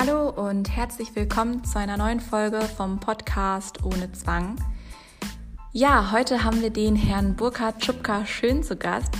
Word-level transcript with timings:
Hallo 0.00 0.28
und 0.28 0.70
herzlich 0.76 1.16
willkommen 1.16 1.64
zu 1.64 1.76
einer 1.76 1.96
neuen 1.96 2.20
Folge 2.20 2.60
vom 2.60 3.00
Podcast 3.00 3.82
Ohne 3.82 4.12
Zwang. 4.12 4.54
Ja, 5.72 6.12
heute 6.12 6.44
haben 6.44 6.62
wir 6.62 6.70
den 6.70 6.94
Herrn 6.94 7.34
Burkhard 7.34 7.84
Schupka 7.84 8.24
schön 8.24 8.62
zu 8.62 8.76
Gast. 8.76 9.12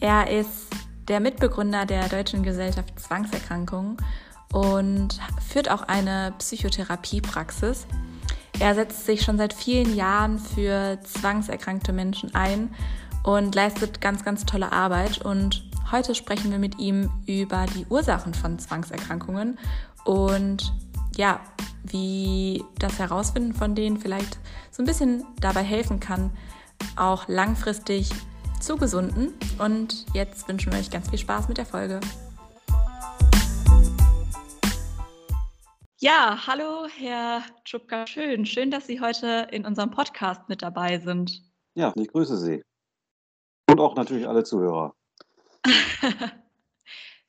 Er 0.00 0.28
ist 0.28 0.66
der 1.06 1.20
Mitbegründer 1.20 1.86
der 1.86 2.08
Deutschen 2.08 2.42
Gesellschaft 2.42 2.98
Zwangserkrankungen 2.98 3.98
und 4.52 5.20
führt 5.48 5.70
auch 5.70 5.82
eine 5.82 6.34
Psychotherapiepraxis. 6.38 7.86
Er 8.58 8.74
setzt 8.74 9.06
sich 9.06 9.22
schon 9.22 9.38
seit 9.38 9.52
vielen 9.52 9.94
Jahren 9.94 10.40
für 10.40 10.98
zwangserkrankte 11.04 11.92
Menschen 11.92 12.34
ein 12.34 12.74
und 13.22 13.54
leistet 13.54 14.00
ganz, 14.00 14.24
ganz 14.24 14.44
tolle 14.44 14.72
Arbeit. 14.72 15.24
Und 15.24 15.65
heute 15.90 16.14
sprechen 16.14 16.50
wir 16.50 16.58
mit 16.58 16.78
ihm 16.78 17.10
über 17.26 17.66
die 17.74 17.86
Ursachen 17.88 18.34
von 18.34 18.58
Zwangserkrankungen 18.58 19.58
und 20.04 20.72
ja, 21.16 21.40
wie 21.84 22.64
das 22.78 22.98
Herausfinden 22.98 23.54
von 23.54 23.74
denen 23.74 23.98
vielleicht 23.98 24.38
so 24.70 24.82
ein 24.82 24.86
bisschen 24.86 25.24
dabei 25.40 25.62
helfen 25.62 26.00
kann, 26.00 26.30
auch 26.96 27.28
langfristig 27.28 28.10
zu 28.60 28.76
gesunden. 28.76 29.34
Und 29.58 30.06
jetzt 30.12 30.48
wünschen 30.48 30.72
wir 30.72 30.78
euch 30.78 30.90
ganz 30.90 31.08
viel 31.10 31.18
Spaß 31.18 31.48
mit 31.48 31.58
der 31.58 31.66
Folge. 31.66 32.00
Ja, 35.98 36.46
hallo 36.46 36.86
Herr 36.94 37.42
Tschupka, 37.64 38.06
schön. 38.06 38.44
Schön, 38.44 38.70
dass 38.70 38.86
Sie 38.86 39.00
heute 39.00 39.48
in 39.50 39.64
unserem 39.64 39.90
Podcast 39.90 40.48
mit 40.48 40.62
dabei 40.62 40.98
sind. 40.98 41.42
Ja, 41.74 41.92
ich 41.96 42.08
grüße 42.08 42.36
Sie. 42.36 42.62
Und 43.70 43.80
auch 43.80 43.96
natürlich 43.96 44.28
alle 44.28 44.44
Zuhörer. 44.44 44.94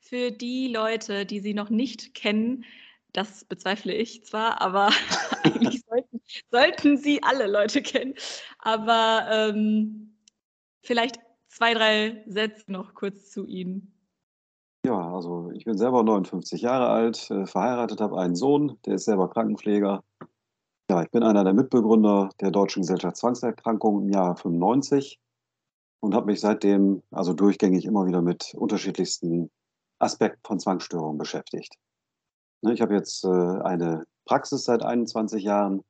Für 0.00 0.30
die 0.30 0.68
Leute, 0.68 1.26
die 1.26 1.40
Sie 1.40 1.54
noch 1.54 1.70
nicht 1.70 2.14
kennen, 2.14 2.64
das 3.12 3.44
bezweifle 3.44 3.92
ich 3.92 4.24
zwar, 4.24 4.60
aber 4.60 4.88
eigentlich 5.44 5.82
sollten, 5.88 6.20
sollten, 6.50 6.96
Sie 6.96 7.22
alle 7.22 7.46
Leute 7.46 7.82
kennen. 7.82 8.14
Aber 8.58 9.26
ähm, 9.30 10.16
vielleicht 10.82 11.18
zwei, 11.48 11.74
drei 11.74 12.24
Sätze 12.26 12.70
noch 12.70 12.94
kurz 12.94 13.30
zu 13.30 13.46
Ihnen. 13.46 13.92
Ja, 14.86 15.14
also 15.14 15.50
ich 15.54 15.64
bin 15.64 15.76
selber 15.76 16.02
59 16.02 16.62
Jahre 16.62 16.88
alt, 16.88 17.30
äh, 17.30 17.46
verheiratet, 17.46 18.00
habe 18.00 18.18
einen 18.18 18.36
Sohn, 18.36 18.78
der 18.86 18.94
ist 18.94 19.04
selber 19.04 19.28
Krankenpfleger. 19.28 20.02
Ja, 20.90 21.02
ich 21.02 21.10
bin 21.10 21.22
einer 21.22 21.44
der 21.44 21.52
Mitbegründer 21.52 22.30
der 22.40 22.50
Deutschen 22.50 22.82
Gesellschaft 22.82 23.16
Zwangserkrankungen 23.16 24.06
im 24.06 24.12
Jahr 24.12 24.36
95 24.36 25.18
und 26.00 26.14
habe 26.14 26.26
mich 26.26 26.40
seitdem 26.40 27.02
also 27.10 27.32
durchgängig 27.32 27.84
immer 27.84 28.06
wieder 28.06 28.22
mit 28.22 28.54
unterschiedlichsten 28.54 29.50
Aspekten 29.98 30.40
von 30.44 30.60
Zwangsstörungen 30.60 31.18
beschäftigt. 31.18 31.74
Ne, 32.62 32.72
ich 32.72 32.80
habe 32.80 32.94
jetzt 32.94 33.24
äh, 33.24 33.28
eine 33.28 34.04
Praxis 34.24 34.64
seit 34.64 34.82
21 34.82 35.42
Jahren. 35.42 35.82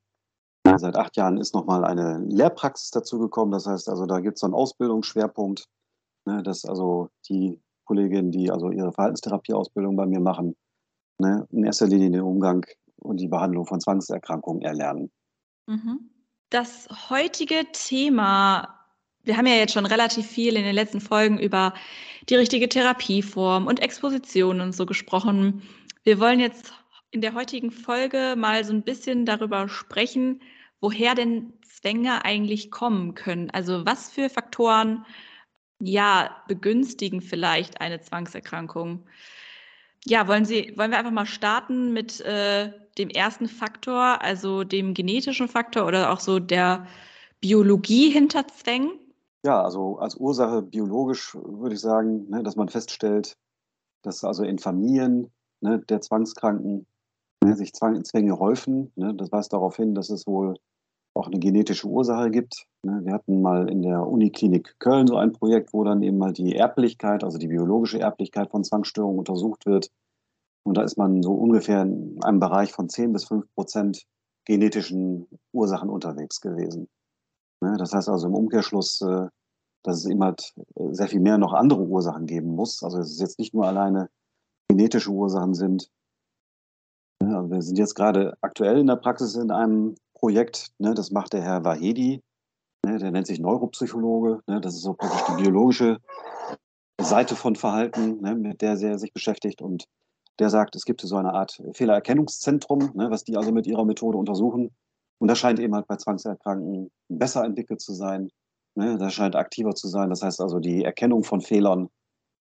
Seit 0.77 0.97
acht 0.97 1.17
Jahren 1.17 1.37
ist 1.37 1.55
nochmal 1.55 1.83
eine 1.83 2.19
Lehrpraxis 2.19 2.91
dazugekommen. 2.91 3.51
Das 3.51 3.65
heißt 3.65 3.89
also, 3.89 4.05
da 4.05 4.19
gibt 4.19 4.35
es 4.35 4.41
so 4.41 4.47
einen 4.47 4.53
Ausbildungsschwerpunkt, 4.53 5.65
ne, 6.25 6.43
dass 6.43 6.65
also 6.65 7.09
die 7.27 7.59
Kolleginnen, 7.85 8.31
die 8.31 8.51
also 8.51 8.69
ihre 8.69 8.91
Verhaltenstherapieausbildung 8.93 9.95
bei 9.95 10.05
mir 10.05 10.19
machen, 10.19 10.55
ne, 11.17 11.47
in 11.51 11.63
erster 11.63 11.87
Linie 11.87 12.11
den 12.11 12.21
Umgang 12.21 12.65
und 12.97 13.17
die 13.19 13.27
Behandlung 13.27 13.65
von 13.65 13.79
Zwangserkrankungen 13.79 14.61
erlernen. 14.61 15.11
Mhm. 15.67 16.11
Das 16.49 16.87
heutige 17.09 17.71
Thema 17.71 18.78
wir 19.29 19.37
haben 19.37 19.45
ja 19.45 19.53
jetzt 19.53 19.73
schon 19.73 19.85
relativ 19.85 20.25
viel 20.25 20.55
in 20.55 20.63
den 20.63 20.73
letzten 20.73 20.99
Folgen 20.99 21.37
über 21.37 21.75
die 22.29 22.35
richtige 22.35 22.67
Therapieform 22.67 23.67
und 23.67 23.79
Exposition 23.79 24.59
und 24.59 24.71
so 24.71 24.87
gesprochen. 24.87 25.61
Wir 26.03 26.19
wollen 26.19 26.39
jetzt 26.39 26.73
in 27.11 27.21
der 27.21 27.35
heutigen 27.35 27.69
Folge 27.69 28.33
mal 28.35 28.63
so 28.65 28.73
ein 28.73 28.81
bisschen 28.81 29.27
darüber 29.27 29.69
sprechen, 29.69 30.41
woher 30.81 31.13
denn 31.13 31.53
Zwänge 31.61 32.25
eigentlich 32.25 32.71
kommen 32.71 33.13
können. 33.13 33.51
Also 33.51 33.85
was 33.85 34.09
für 34.09 34.31
Faktoren 34.31 35.05
ja 35.79 36.35
begünstigen 36.47 37.21
vielleicht 37.21 37.81
eine 37.81 38.01
Zwangserkrankung. 38.01 39.05
Ja, 40.05 40.27
wollen 40.27 40.45
Sie, 40.45 40.73
wollen 40.75 40.89
wir 40.89 40.97
einfach 40.97 41.11
mal 41.11 41.27
starten 41.27 41.93
mit 41.93 42.19
äh, 42.21 42.71
dem 42.97 43.09
ersten 43.09 43.47
Faktor, 43.47 44.23
also 44.23 44.63
dem 44.63 44.95
genetischen 44.95 45.47
Faktor 45.47 45.85
oder 45.85 46.11
auch 46.11 46.19
so 46.19 46.39
der 46.39 46.87
Biologie 47.41 48.09
hinter 48.09 48.47
Zwängen? 48.47 48.99
Ja, 49.45 49.63
also 49.63 49.97
als 49.99 50.15
Ursache 50.15 50.61
biologisch 50.61 51.35
würde 51.35 51.75
ich 51.75 51.81
sagen, 51.81 52.29
ne, 52.29 52.43
dass 52.43 52.57
man 52.57 52.67
feststellt, 52.67 53.37
dass 54.03 54.23
also 54.23 54.43
in 54.43 54.59
Familien 54.59 55.31
ne, 55.61 55.79
der 55.79 56.01
Zwangskranken 56.01 56.85
ne, 57.43 57.55
sich 57.55 57.73
Zwang, 57.73 58.03
Zwänge 58.03 58.37
häufen. 58.37 58.91
Ne, 58.95 59.13
das 59.15 59.31
weist 59.31 59.53
darauf 59.53 59.77
hin, 59.77 59.95
dass 59.95 60.09
es 60.09 60.27
wohl 60.27 60.55
auch 61.13 61.27
eine 61.27 61.39
genetische 61.39 61.87
Ursache 61.87 62.31
gibt. 62.31 62.67
Ne. 62.83 63.01
Wir 63.05 63.13
hatten 63.13 63.41
mal 63.41 63.69
in 63.69 63.81
der 63.81 64.05
Uniklinik 64.05 64.75
Köln 64.79 65.07
so 65.07 65.15
ein 65.15 65.31
Projekt, 65.31 65.73
wo 65.73 65.85
dann 65.85 66.03
eben 66.03 66.17
mal 66.17 66.33
die 66.33 66.55
Erblichkeit, 66.55 67.23
also 67.23 67.37
die 67.37 67.47
biologische 67.47 67.99
Erblichkeit 67.99 68.51
von 68.51 68.65
Zwangsstörungen 68.65 69.19
untersucht 69.19 69.65
wird. 69.65 69.89
Und 70.63 70.75
da 70.75 70.83
ist 70.83 70.97
man 70.97 71.23
so 71.23 71.31
ungefähr 71.31 71.81
in 71.83 72.21
einem 72.23 72.39
Bereich 72.39 72.73
von 72.73 72.89
10 72.89 73.13
bis 73.13 73.25
5 73.25 73.45
Prozent 73.55 74.03
genetischen 74.45 75.27
Ursachen 75.53 75.89
unterwegs 75.89 76.41
gewesen. 76.41 76.89
Ne? 77.61 77.75
Das 77.77 77.93
heißt 77.93 78.09
also 78.09 78.27
im 78.27 78.35
Umkehrschluss, 78.35 79.01
äh, 79.01 79.27
dass 79.83 79.97
es 79.97 80.05
immer 80.05 80.27
halt 80.27 80.53
äh, 80.75 80.93
sehr 80.93 81.07
viel 81.07 81.19
mehr 81.19 81.37
noch 81.37 81.53
andere 81.53 81.81
Ursachen 81.81 82.25
geben 82.25 82.55
muss. 82.55 82.83
Also 82.83 82.99
es 82.99 83.11
ist 83.11 83.21
jetzt 83.21 83.39
nicht 83.39 83.53
nur 83.53 83.65
alleine 83.65 84.09
genetische 84.67 85.11
Ursachen 85.11 85.53
sind. 85.53 85.89
Ne? 87.21 87.35
Also 87.35 87.51
wir 87.51 87.61
sind 87.61 87.77
jetzt 87.77 87.95
gerade 87.95 88.37
aktuell 88.41 88.79
in 88.79 88.87
der 88.87 88.95
Praxis 88.95 89.35
in 89.35 89.51
einem 89.51 89.95
Projekt, 90.13 90.71
ne? 90.79 90.93
das 90.93 91.11
macht 91.11 91.33
der 91.33 91.41
Herr 91.41 91.63
Wahedi, 91.63 92.21
der 92.85 93.11
nennt 93.11 93.27
sich 93.27 93.39
Neuropsychologe. 93.39 94.41
Das 94.45 94.73
ist 94.73 94.81
so 94.81 94.93
praktisch 94.93 95.23
die 95.29 95.43
biologische 95.43 95.99
Seite 96.99 97.35
von 97.35 97.55
Verhalten, 97.55 98.19
mit 98.41 98.61
der 98.61 98.77
er 98.81 98.97
sich 98.97 99.13
beschäftigt. 99.13 99.61
Und 99.61 99.85
der 100.39 100.49
sagt, 100.49 100.75
es 100.75 100.85
gibt 100.85 101.01
so 101.01 101.15
eine 101.15 101.33
Art 101.33 101.61
Fehlererkennungszentrum, 101.73 102.91
was 102.95 103.23
die 103.23 103.37
also 103.37 103.51
mit 103.51 103.67
ihrer 103.67 103.85
Methode 103.85 104.17
untersuchen. 104.17 104.71
Und 105.19 105.27
das 105.27 105.37
scheint 105.37 105.59
eben 105.59 105.75
halt 105.75 105.87
bei 105.87 105.97
Zwangserkrankten 105.97 106.91
besser 107.09 107.43
entwickelt 107.43 107.81
zu 107.81 107.93
sein. 107.93 108.29
Ne? 108.75 108.97
Das 108.97 109.13
scheint 109.13 109.35
aktiver 109.35 109.75
zu 109.75 109.87
sein. 109.87 110.09
Das 110.09 110.23
heißt 110.23 110.41
also, 110.41 110.59
die 110.59 110.83
Erkennung 110.83 111.23
von 111.23 111.41
Fehlern, 111.41 111.89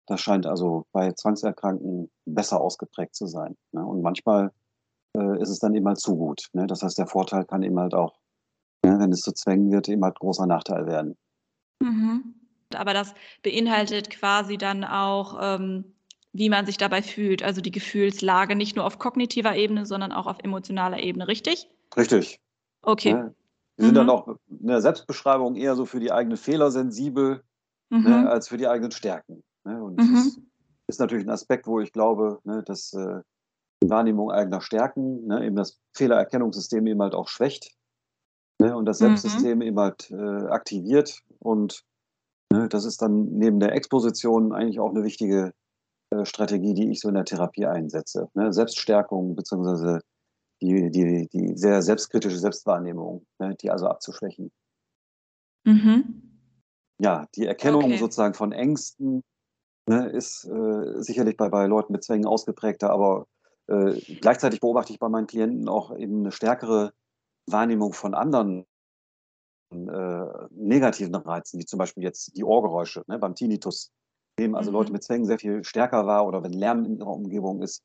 das 0.06 0.22
scheint 0.22 0.46
also 0.46 0.86
bei 0.92 1.12
Zwangserkrankten 1.12 2.10
besser 2.26 2.62
ausgeprägt 2.62 3.16
zu 3.16 3.26
sein. 3.28 3.58
Ne? 3.72 3.86
Und 3.86 4.02
manchmal 4.02 4.52
äh, 5.18 5.42
ist 5.42 5.50
es 5.50 5.60
dann 5.60 5.76
eben 5.76 5.88
halt 5.88 6.00
zu 6.00 6.16
gut. 6.16 6.48
Ne? 6.54 6.68
Das 6.68 6.84
heißt, 6.84 6.98
der 6.98 7.08
Vorteil 7.08 7.46
kann 7.46 7.64
eben 7.64 7.80
halt 7.80 7.94
auch, 7.94 8.20
ne, 8.86 8.98
wenn 9.00 9.12
es 9.12 9.22
zu 9.22 9.34
Zwängen 9.34 9.72
wird, 9.72 9.90
eben 9.90 10.04
halt 10.04 10.20
großer 10.20 10.46
Nachteil 10.46 10.86
werden. 10.86 11.18
Mhm. 11.82 12.36
Aber 12.76 12.94
das 12.94 13.14
beinhaltet 13.44 14.10
quasi 14.10 14.58
dann 14.58 14.84
auch, 14.84 15.38
ähm, 15.42 15.96
wie 16.34 16.50
man 16.50 16.66
sich 16.66 16.78
dabei 16.78 17.02
fühlt, 17.02 17.42
also 17.42 17.62
die 17.62 17.72
Gefühlslage 17.72 18.56
nicht 18.56 18.76
nur 18.76 18.86
auf 18.86 19.00
kognitiver 19.00 19.56
Ebene, 19.56 19.86
sondern 19.86 20.12
auch 20.12 20.28
auf 20.28 20.40
emotionaler 20.44 21.00
Ebene, 21.00 21.28
richtig? 21.28 21.70
Richtig, 21.96 22.40
Okay. 22.88 23.14
Ne? 23.14 23.36
Wir 23.76 23.86
sind 23.86 23.96
dann 23.96 24.06
mhm. 24.06 24.12
auch 24.12 24.28
in 24.28 24.68
der 24.68 24.82
Selbstbeschreibung 24.82 25.56
eher 25.56 25.76
so 25.76 25.86
für 25.86 26.00
die 26.00 26.12
eigenen 26.12 26.38
Fehler 26.38 26.72
sensibel 26.72 27.44
ne, 27.90 27.98
mhm. 27.98 28.04
ne, 28.04 28.30
als 28.30 28.48
für 28.48 28.58
die 28.58 28.68
eigenen 28.68 28.92
Stärken. 28.92 29.44
Ne? 29.66 29.84
Und 29.84 29.98
mhm. 29.98 30.16
das 30.16 30.40
ist 30.88 31.00
natürlich 31.00 31.26
ein 31.26 31.32
Aspekt, 31.32 31.68
wo 31.68 31.82
ich 31.82 31.92
glaube, 31.92 32.40
ne, 32.46 32.64
dass 32.64 32.94
äh, 32.94 33.22
die 33.84 33.90
Wahrnehmung 33.90 34.32
eigener 34.32 34.62
Stärken 34.62 35.28
ne, 35.28 35.46
eben 35.46 35.58
das 35.58 35.80
Fehlererkennungssystem 35.96 36.88
eben 36.88 37.02
halt 37.02 37.14
auch 37.14 37.28
schwächt 37.28 37.76
und 38.60 38.86
das 38.86 39.02
mhm. 39.02 39.08
Selbstsystem 39.08 39.62
eben 39.62 39.80
halt 39.80 40.10
äh, 40.10 40.48
aktiviert. 40.48 41.22
Und 41.40 41.84
das 42.50 42.86
ist 42.86 43.02
dann 43.02 43.26
neben 43.26 43.60
der 43.60 43.74
Exposition 43.74 44.54
eigentlich 44.54 44.80
auch 44.80 44.90
eine 44.90 45.04
wichtige 45.04 45.54
äh, 46.10 46.26
Strategie, 46.26 46.74
die 46.74 46.90
ich 46.90 47.02
so 47.02 47.10
in 47.10 47.16
der 47.16 47.26
Therapie 47.26 47.68
einsetze. 47.68 48.30
Selbststärkung 48.34 49.36
beziehungsweise 49.36 50.00
die, 50.62 50.90
die, 50.92 51.28
die 51.28 51.58
sehr 51.58 51.82
selbstkritische 51.82 52.38
Selbstwahrnehmung, 52.38 53.26
ne, 53.40 53.56
die 53.56 53.70
also 53.70 53.88
abzuschwächen. 53.88 54.52
Mhm. 55.66 56.24
Ja, 57.00 57.28
die 57.36 57.46
Erkennung 57.46 57.86
okay. 57.86 57.98
sozusagen 57.98 58.34
von 58.34 58.52
Ängsten 58.52 59.24
ne, 59.88 60.10
ist 60.10 60.46
äh, 60.46 61.02
sicherlich 61.02 61.38
bei, 61.38 61.50
bei 61.50 61.68
Leuten 61.68 61.94
mit 61.94 62.04
Zwängen 62.04 62.26
ausgeprägter, 62.26 62.90
aber 62.90 63.28
äh, 63.68 63.94
gleichzeitig 64.22 64.62
beobachte 64.62 64.94
ich 64.94 65.00
bei 65.00 65.10
meinen 65.10 65.28
Klienten 65.28 65.68
auch 65.70 65.96
eben 65.96 66.22
eine 66.22 66.32
stärkere 66.32 66.94
Wahrnehmung 67.48 67.94
von 67.94 68.14
anderen 68.14 68.66
äh, 69.72 70.26
negativen 70.52 71.16
Reizen, 71.16 71.60
wie 71.60 71.66
zum 71.66 71.78
Beispiel 71.78 72.04
jetzt 72.04 72.36
die 72.38 72.44
Ohrgeräusche 72.44 73.04
ne, 73.08 73.20
beim 73.20 73.36
Tinnitus. 73.36 73.92
Nehmen 74.40 74.56
also 74.56 74.72
mhm. 74.72 74.78
Leute 74.78 74.92
mit 74.92 75.04
Zwängen 75.04 75.26
sehr 75.26 75.40
viel 75.40 75.64
stärker 75.64 76.06
wahr 76.06 76.26
oder 76.26 76.44
wenn 76.44 76.54
Lärm 76.54 76.86
in 76.86 76.98
ihrer 76.98 77.14
Umgebung 77.14 77.62
ist, 77.62 77.84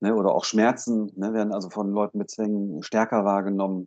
Ne, 0.00 0.14
oder 0.14 0.32
auch 0.32 0.44
Schmerzen 0.44 1.10
ne, 1.16 1.32
werden 1.32 1.52
also 1.52 1.70
von 1.70 1.90
Leuten 1.90 2.18
mit 2.18 2.30
Zwängen 2.30 2.82
stärker 2.82 3.24
wahrgenommen. 3.24 3.86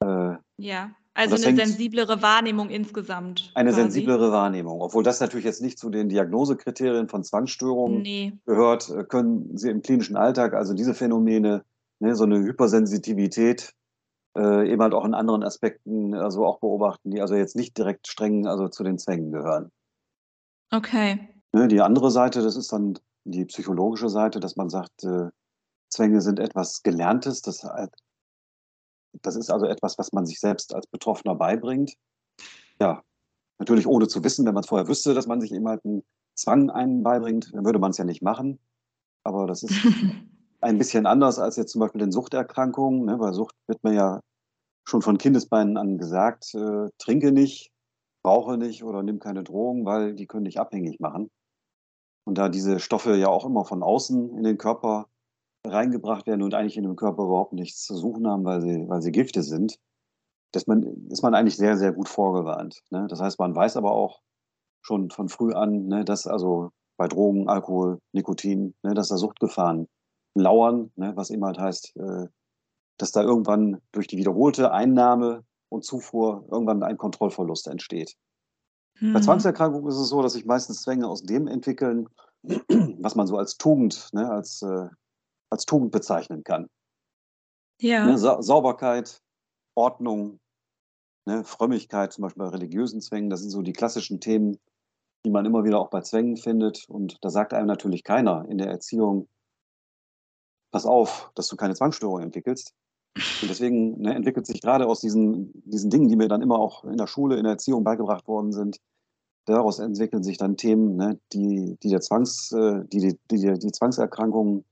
Äh, 0.00 0.36
ja. 0.56 0.90
Also 1.16 1.36
eine 1.36 1.56
sensiblere 1.56 2.22
Wahrnehmung 2.22 2.70
insgesamt. 2.70 3.52
Eine 3.54 3.70
quasi. 3.70 3.82
sensiblere 3.82 4.32
Wahrnehmung. 4.32 4.80
Obwohl 4.80 5.04
das 5.04 5.20
natürlich 5.20 5.44
jetzt 5.44 5.62
nicht 5.62 5.78
zu 5.78 5.88
den 5.88 6.08
Diagnosekriterien 6.08 7.08
von 7.08 7.22
Zwangsstörungen 7.22 8.02
nee. 8.02 8.32
gehört, 8.46 8.90
äh, 8.90 9.04
können 9.04 9.56
Sie 9.56 9.70
im 9.70 9.82
klinischen 9.82 10.16
Alltag 10.16 10.54
also 10.54 10.74
diese 10.74 10.92
Phänomene, 10.92 11.64
ne, 12.00 12.16
so 12.16 12.24
eine 12.24 12.38
Hypersensitivität, 12.38 13.74
äh, 14.36 14.68
eben 14.68 14.82
halt 14.82 14.92
auch 14.94 15.04
in 15.04 15.14
anderen 15.14 15.44
Aspekten 15.44 16.14
also 16.14 16.44
auch 16.44 16.58
beobachten, 16.58 17.12
die 17.12 17.20
also 17.20 17.36
jetzt 17.36 17.54
nicht 17.54 17.78
direkt 17.78 18.08
streng 18.08 18.48
also 18.48 18.68
zu 18.68 18.82
den 18.82 18.98
Zwängen 18.98 19.30
gehören. 19.30 19.70
Okay. 20.72 21.28
Ne, 21.52 21.68
die 21.68 21.80
andere 21.80 22.10
Seite, 22.10 22.42
das 22.42 22.56
ist 22.56 22.72
dann 22.72 22.98
die 23.24 23.44
psychologische 23.46 24.08
Seite, 24.08 24.40
dass 24.40 24.56
man 24.56 24.70
sagt, 24.70 25.04
äh, 25.04 25.28
Zwänge 25.88 26.20
sind 26.20 26.40
etwas 26.40 26.82
Gelerntes, 26.82 27.40
das 27.42 27.64
das 29.22 29.36
ist 29.36 29.50
also 29.50 29.66
etwas, 29.66 29.98
was 29.98 30.12
man 30.12 30.26
sich 30.26 30.40
selbst 30.40 30.74
als 30.74 30.86
Betroffener 30.86 31.34
beibringt. 31.34 31.94
Ja, 32.80 33.02
natürlich 33.58 33.86
ohne 33.86 34.08
zu 34.08 34.24
wissen, 34.24 34.44
wenn 34.46 34.54
man 34.54 34.62
es 34.62 34.68
vorher 34.68 34.88
wüsste, 34.88 35.14
dass 35.14 35.26
man 35.26 35.40
sich 35.40 35.52
eben 35.52 35.68
halt 35.68 35.84
einen 35.84 36.02
Zwang 36.34 36.70
einen 36.70 37.02
beibringt, 37.02 37.54
dann 37.54 37.64
würde 37.64 37.78
man 37.78 37.92
es 37.92 37.98
ja 37.98 38.04
nicht 38.04 38.22
machen. 38.22 38.58
Aber 39.22 39.46
das 39.46 39.62
ist 39.62 39.72
ein 40.60 40.78
bisschen 40.78 41.06
anders 41.06 41.38
als 41.38 41.56
jetzt 41.56 41.72
zum 41.72 41.80
Beispiel 41.80 42.02
in 42.02 42.12
Suchterkrankungen. 42.12 43.04
Ne? 43.04 43.16
Bei 43.16 43.32
Sucht 43.32 43.54
wird 43.66 43.82
man 43.84 43.94
ja 43.94 44.20
schon 44.84 45.02
von 45.02 45.18
Kindesbeinen 45.18 45.76
an 45.76 45.96
gesagt, 45.96 46.54
äh, 46.54 46.88
trinke 46.98 47.32
nicht, 47.32 47.70
brauche 48.22 48.58
nicht 48.58 48.84
oder 48.84 49.02
nimm 49.02 49.20
keine 49.20 49.44
Drogen, 49.44 49.84
weil 49.84 50.14
die 50.14 50.26
können 50.26 50.44
dich 50.44 50.58
abhängig 50.58 51.00
machen. 51.00 51.30
Und 52.24 52.38
da 52.38 52.48
diese 52.48 52.80
Stoffe 52.80 53.16
ja 53.16 53.28
auch 53.28 53.44
immer 53.44 53.64
von 53.64 53.82
außen 53.82 54.36
in 54.36 54.44
den 54.44 54.58
Körper 54.58 55.08
reingebracht 55.66 56.26
werden 56.26 56.42
und 56.42 56.54
eigentlich 56.54 56.76
in 56.76 56.84
dem 56.84 56.96
Körper 56.96 57.24
überhaupt 57.24 57.52
nichts 57.52 57.84
zu 57.84 57.96
suchen 57.96 58.26
haben, 58.26 58.44
weil 58.44 58.60
sie, 58.60 58.88
weil 58.88 59.02
sie 59.02 59.12
Gifte 59.12 59.42
sind, 59.42 59.78
dass 60.52 60.66
man, 60.66 61.08
ist 61.10 61.22
man 61.22 61.34
eigentlich 61.34 61.56
sehr, 61.56 61.76
sehr 61.76 61.92
gut 61.92 62.08
vorgewarnt. 62.08 62.82
Ne? 62.90 63.06
Das 63.08 63.20
heißt, 63.20 63.38
man 63.38 63.54
weiß 63.54 63.76
aber 63.76 63.92
auch 63.92 64.20
schon 64.82 65.10
von 65.10 65.28
früh 65.28 65.52
an, 65.52 65.86
ne, 65.86 66.04
dass 66.04 66.26
also 66.26 66.70
bei 66.96 67.08
Drogen, 67.08 67.48
Alkohol, 67.48 68.00
Nikotin, 68.12 68.74
ne, 68.82 68.94
dass 68.94 69.08
da 69.08 69.16
Suchtgefahren 69.16 69.88
lauern, 70.34 70.92
ne, 70.96 71.16
was 71.16 71.30
eben 71.30 71.44
halt 71.44 71.58
heißt, 71.58 71.96
äh, 71.96 72.28
dass 72.98 73.10
da 73.10 73.22
irgendwann 73.22 73.80
durch 73.92 74.06
die 74.06 74.18
wiederholte 74.18 74.72
Einnahme 74.72 75.44
und 75.70 75.84
Zufuhr 75.84 76.46
irgendwann 76.50 76.82
ein 76.82 76.98
Kontrollverlust 76.98 77.66
entsteht. 77.66 78.16
Hm. 78.98 79.12
Bei 79.12 79.20
Zwangserkrankungen 79.20 79.88
ist 79.88 79.96
es 79.96 80.08
so, 80.08 80.22
dass 80.22 80.34
sich 80.34 80.44
meistens 80.44 80.82
Zwänge 80.82 81.08
aus 81.08 81.22
dem 81.22 81.46
entwickeln, 81.46 82.08
was 82.42 83.14
man 83.14 83.26
so 83.26 83.36
als 83.36 83.56
Tugend, 83.56 84.08
ne, 84.12 84.30
als 84.30 84.62
äh, 84.62 84.88
als 85.54 85.64
Tugend 85.64 85.92
bezeichnen 85.92 86.44
kann. 86.44 86.68
Ja. 87.80 88.06
Ne, 88.06 88.18
Sa 88.18 88.42
Sauberkeit, 88.42 89.22
Ordnung, 89.74 90.40
ne, 91.26 91.44
Frömmigkeit, 91.44 92.12
zum 92.12 92.22
Beispiel 92.22 92.44
bei 92.44 92.50
religiösen 92.50 93.00
Zwängen, 93.00 93.30
das 93.30 93.40
sind 93.40 93.50
so 93.50 93.62
die 93.62 93.72
klassischen 93.72 94.20
Themen, 94.20 94.58
die 95.24 95.30
man 95.30 95.46
immer 95.46 95.64
wieder 95.64 95.78
auch 95.78 95.90
bei 95.90 96.00
Zwängen 96.00 96.36
findet. 96.36 96.88
Und 96.88 97.18
da 97.22 97.30
sagt 97.30 97.54
einem 97.54 97.66
natürlich 97.66 98.04
keiner 98.04 98.46
in 98.48 98.58
der 98.58 98.68
Erziehung, 98.68 99.28
pass 100.70 100.86
auf, 100.86 101.30
dass 101.34 101.48
du 101.48 101.56
keine 101.56 101.74
Zwangsstörung 101.74 102.20
entwickelst. 102.20 102.74
Und 103.16 103.48
deswegen 103.48 104.00
ne, 104.00 104.14
entwickelt 104.14 104.46
sich 104.46 104.60
gerade 104.60 104.86
aus 104.86 105.00
diesen, 105.00 105.52
diesen 105.64 105.90
Dingen, 105.90 106.08
die 106.08 106.16
mir 106.16 106.28
dann 106.28 106.42
immer 106.42 106.58
auch 106.58 106.84
in 106.84 106.96
der 106.96 107.06
Schule, 107.06 107.36
in 107.36 107.44
der 107.44 107.52
Erziehung 107.52 107.84
beigebracht 107.84 108.26
worden 108.26 108.52
sind, 108.52 108.80
daraus 109.44 109.78
entwickeln 109.78 110.24
sich 110.24 110.36
dann 110.36 110.56
Themen, 110.56 110.96
ne, 110.96 111.20
die, 111.32 111.76
die, 111.82 111.90
der 111.90 112.00
Zwangs, 112.00 112.50
äh, 112.52 112.84
die, 112.86 112.98
die, 112.98 113.18
die, 113.30 113.58
die 113.58 113.72
Zwangserkrankungen 113.72 114.64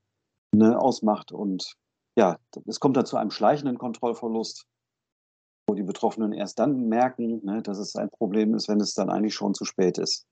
ne, 0.52 0.78
ausmacht. 0.78 1.30
Und 1.30 1.74
ja, 2.16 2.38
es 2.66 2.80
kommt 2.80 2.96
dann 2.96 3.06
zu 3.06 3.16
einem 3.16 3.30
schleichenden 3.30 3.78
Kontrollverlust, 3.78 4.66
wo 5.68 5.74
die 5.74 5.84
Betroffenen 5.84 6.32
erst 6.32 6.58
dann 6.58 6.88
merken, 6.88 7.44
ne, 7.44 7.62
dass 7.62 7.78
es 7.78 7.94
ein 7.94 8.10
Problem 8.10 8.54
ist, 8.54 8.68
wenn 8.68 8.80
es 8.80 8.94
dann 8.94 9.10
eigentlich 9.10 9.34
schon 9.34 9.54
zu 9.54 9.64
spät 9.64 9.98
ist. 9.98 10.26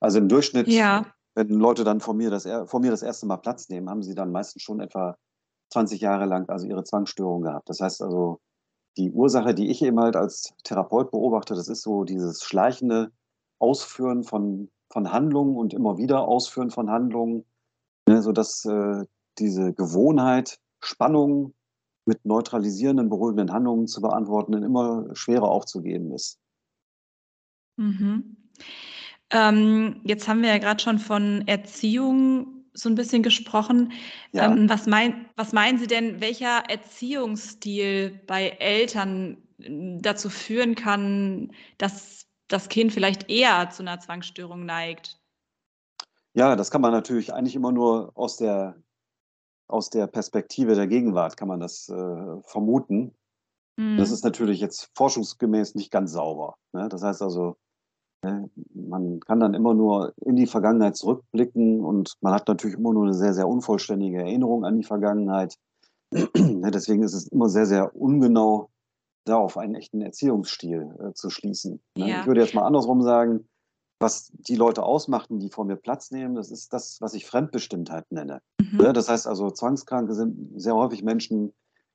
Also 0.00 0.18
im 0.18 0.28
Durchschnitt, 0.28 0.66
ja. 0.66 1.06
wenn 1.34 1.48
Leute 1.50 1.84
dann 1.84 2.00
vor 2.00 2.14
mir, 2.14 2.30
das, 2.30 2.48
vor 2.68 2.80
mir 2.80 2.90
das 2.90 3.02
erste 3.02 3.26
Mal 3.26 3.36
Platz 3.36 3.68
nehmen, 3.68 3.88
haben 3.88 4.02
sie 4.02 4.14
dann 4.14 4.32
meistens 4.32 4.62
schon 4.62 4.80
etwa 4.80 5.16
20 5.70 6.00
Jahre 6.00 6.26
lang 6.26 6.48
also 6.48 6.66
ihre 6.66 6.84
Zwangsstörung 6.84 7.42
gehabt. 7.42 7.68
Das 7.68 7.80
heißt 7.80 8.02
also, 8.02 8.40
die 8.96 9.12
Ursache, 9.12 9.54
die 9.54 9.70
ich 9.70 9.82
eben 9.82 10.00
halt 10.00 10.16
als 10.16 10.52
Therapeut 10.64 11.10
beobachte, 11.10 11.54
das 11.54 11.68
ist 11.68 11.82
so 11.82 12.04
dieses 12.04 12.42
schleichende 12.42 13.12
Ausführen 13.58 14.24
von, 14.24 14.70
von 14.90 15.12
Handlungen 15.12 15.56
und 15.56 15.72
immer 15.72 15.96
wieder 15.98 16.26
Ausführen 16.26 16.70
von 16.70 16.90
Handlungen, 16.90 17.44
ne, 18.08 18.22
sodass 18.22 18.64
äh, 18.64 19.04
diese 19.38 19.72
Gewohnheit, 19.72 20.58
Spannung 20.82 21.54
mit 22.06 22.24
neutralisierenden, 22.24 23.08
beruhigenden 23.08 23.52
Handlungen 23.52 23.86
zu 23.86 24.00
beantworten, 24.00 24.54
immer 24.54 25.06
schwerer 25.14 25.48
aufzugeben 25.48 26.12
ist. 26.12 26.38
Mhm. 27.76 28.36
Ähm, 29.30 30.00
jetzt 30.04 30.26
haben 30.26 30.42
wir 30.42 30.48
ja 30.48 30.58
gerade 30.58 30.82
schon 30.82 30.98
von 30.98 31.46
Erziehung 31.46 32.59
so 32.80 32.88
ein 32.88 32.94
bisschen 32.94 33.22
gesprochen. 33.22 33.92
Ja. 34.32 34.50
Ähm, 34.50 34.68
was, 34.68 34.86
mein, 34.86 35.26
was 35.36 35.52
meinen 35.52 35.78
Sie 35.78 35.86
denn, 35.86 36.20
welcher 36.20 36.68
Erziehungsstil 36.68 38.20
bei 38.26 38.48
Eltern 38.48 39.38
hm, 39.60 40.00
dazu 40.02 40.28
führen 40.30 40.74
kann, 40.74 41.52
dass 41.78 42.26
das 42.48 42.68
Kind 42.68 42.92
vielleicht 42.92 43.30
eher 43.30 43.70
zu 43.70 43.82
einer 43.82 44.00
Zwangsstörung 44.00 44.64
neigt? 44.64 45.20
Ja, 46.34 46.56
das 46.56 46.70
kann 46.70 46.80
man 46.80 46.92
natürlich 46.92 47.32
eigentlich 47.32 47.56
immer 47.56 47.72
nur 47.72 48.12
aus 48.14 48.36
der 48.36 48.76
aus 49.70 49.88
der 49.88 50.08
Perspektive 50.08 50.74
der 50.74 50.88
Gegenwart 50.88 51.36
kann 51.36 51.48
man 51.48 51.60
das 51.60 51.88
äh, 51.88 52.42
vermuten. 52.42 53.14
Mhm. 53.76 53.98
Das 53.98 54.10
ist 54.10 54.24
natürlich 54.24 54.60
jetzt 54.60 54.90
forschungsgemäß 54.94 55.74
nicht 55.74 55.90
ganz 55.90 56.12
sauber. 56.12 56.56
Ne? 56.72 56.88
Das 56.88 57.02
heißt 57.02 57.22
also, 57.22 57.50
äh, 57.50 57.54
man 58.22 59.20
kann 59.20 59.40
dann 59.40 59.54
immer 59.54 59.74
nur 59.74 60.12
in 60.20 60.36
die 60.36 60.46
Vergangenheit 60.46 60.96
zurückblicken 60.96 61.80
und 61.80 62.14
man 62.20 62.34
hat 62.34 62.48
natürlich 62.48 62.76
immer 62.76 62.92
nur 62.92 63.04
eine 63.04 63.14
sehr, 63.14 63.32
sehr 63.32 63.48
unvollständige 63.48 64.18
Erinnerung 64.18 64.64
an 64.64 64.76
die 64.76 64.84
Vergangenheit. 64.84 65.56
ne? 66.10 66.70
Deswegen 66.70 67.02
ist 67.02 67.14
es 67.14 67.28
immer 67.28 67.48
sehr, 67.48 67.66
sehr 67.66 67.96
ungenau, 67.96 68.70
da 69.24 69.36
auf 69.36 69.56
einen 69.56 69.74
echten 69.74 70.00
Erziehungsstil 70.02 70.94
äh, 71.00 71.12
zu 71.14 71.30
schließen. 71.30 71.80
Ne? 71.96 72.08
Ja. 72.08 72.20
Ich 72.20 72.26
würde 72.26 72.40
jetzt 72.40 72.54
mal 72.54 72.66
andersrum 72.66 73.02
sagen, 73.02 73.48
was 74.00 74.32
die 74.32 74.56
Leute 74.56 74.82
ausmachten, 74.82 75.38
die 75.38 75.50
vor 75.50 75.64
mir 75.66 75.76
Platz 75.76 76.10
nehmen, 76.10 76.34
das 76.34 76.50
ist 76.50 76.72
das, 76.72 77.00
was 77.00 77.14
ich 77.14 77.26
Fremdbestimmtheit 77.26 78.10
nenne. 78.10 78.40
Mhm. 78.58 78.92
Das 78.94 79.08
heißt 79.08 79.26
also, 79.26 79.50
Zwangskranke 79.50 80.14
sind 80.14 80.60
sehr 80.60 80.74
häufig 80.74 81.02
Menschen, 81.02 81.52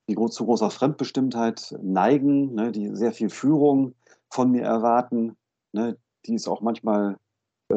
die 0.07 0.16
zu 0.16 0.45
großer 0.45 0.69
Fremdbestimmtheit 0.69 1.75
neigen, 1.81 2.54
ne, 2.54 2.72
die 2.72 2.95
sehr 2.95 3.12
viel 3.12 3.30
Führung 3.30 3.95
von 4.30 4.51
mir 4.51 4.62
erwarten, 4.62 5.36
ne, 5.74 5.98
die 6.27 6.36
es 6.36 6.48
auch 6.48 6.62
manchmal 6.62 7.18
äh, 7.69 7.75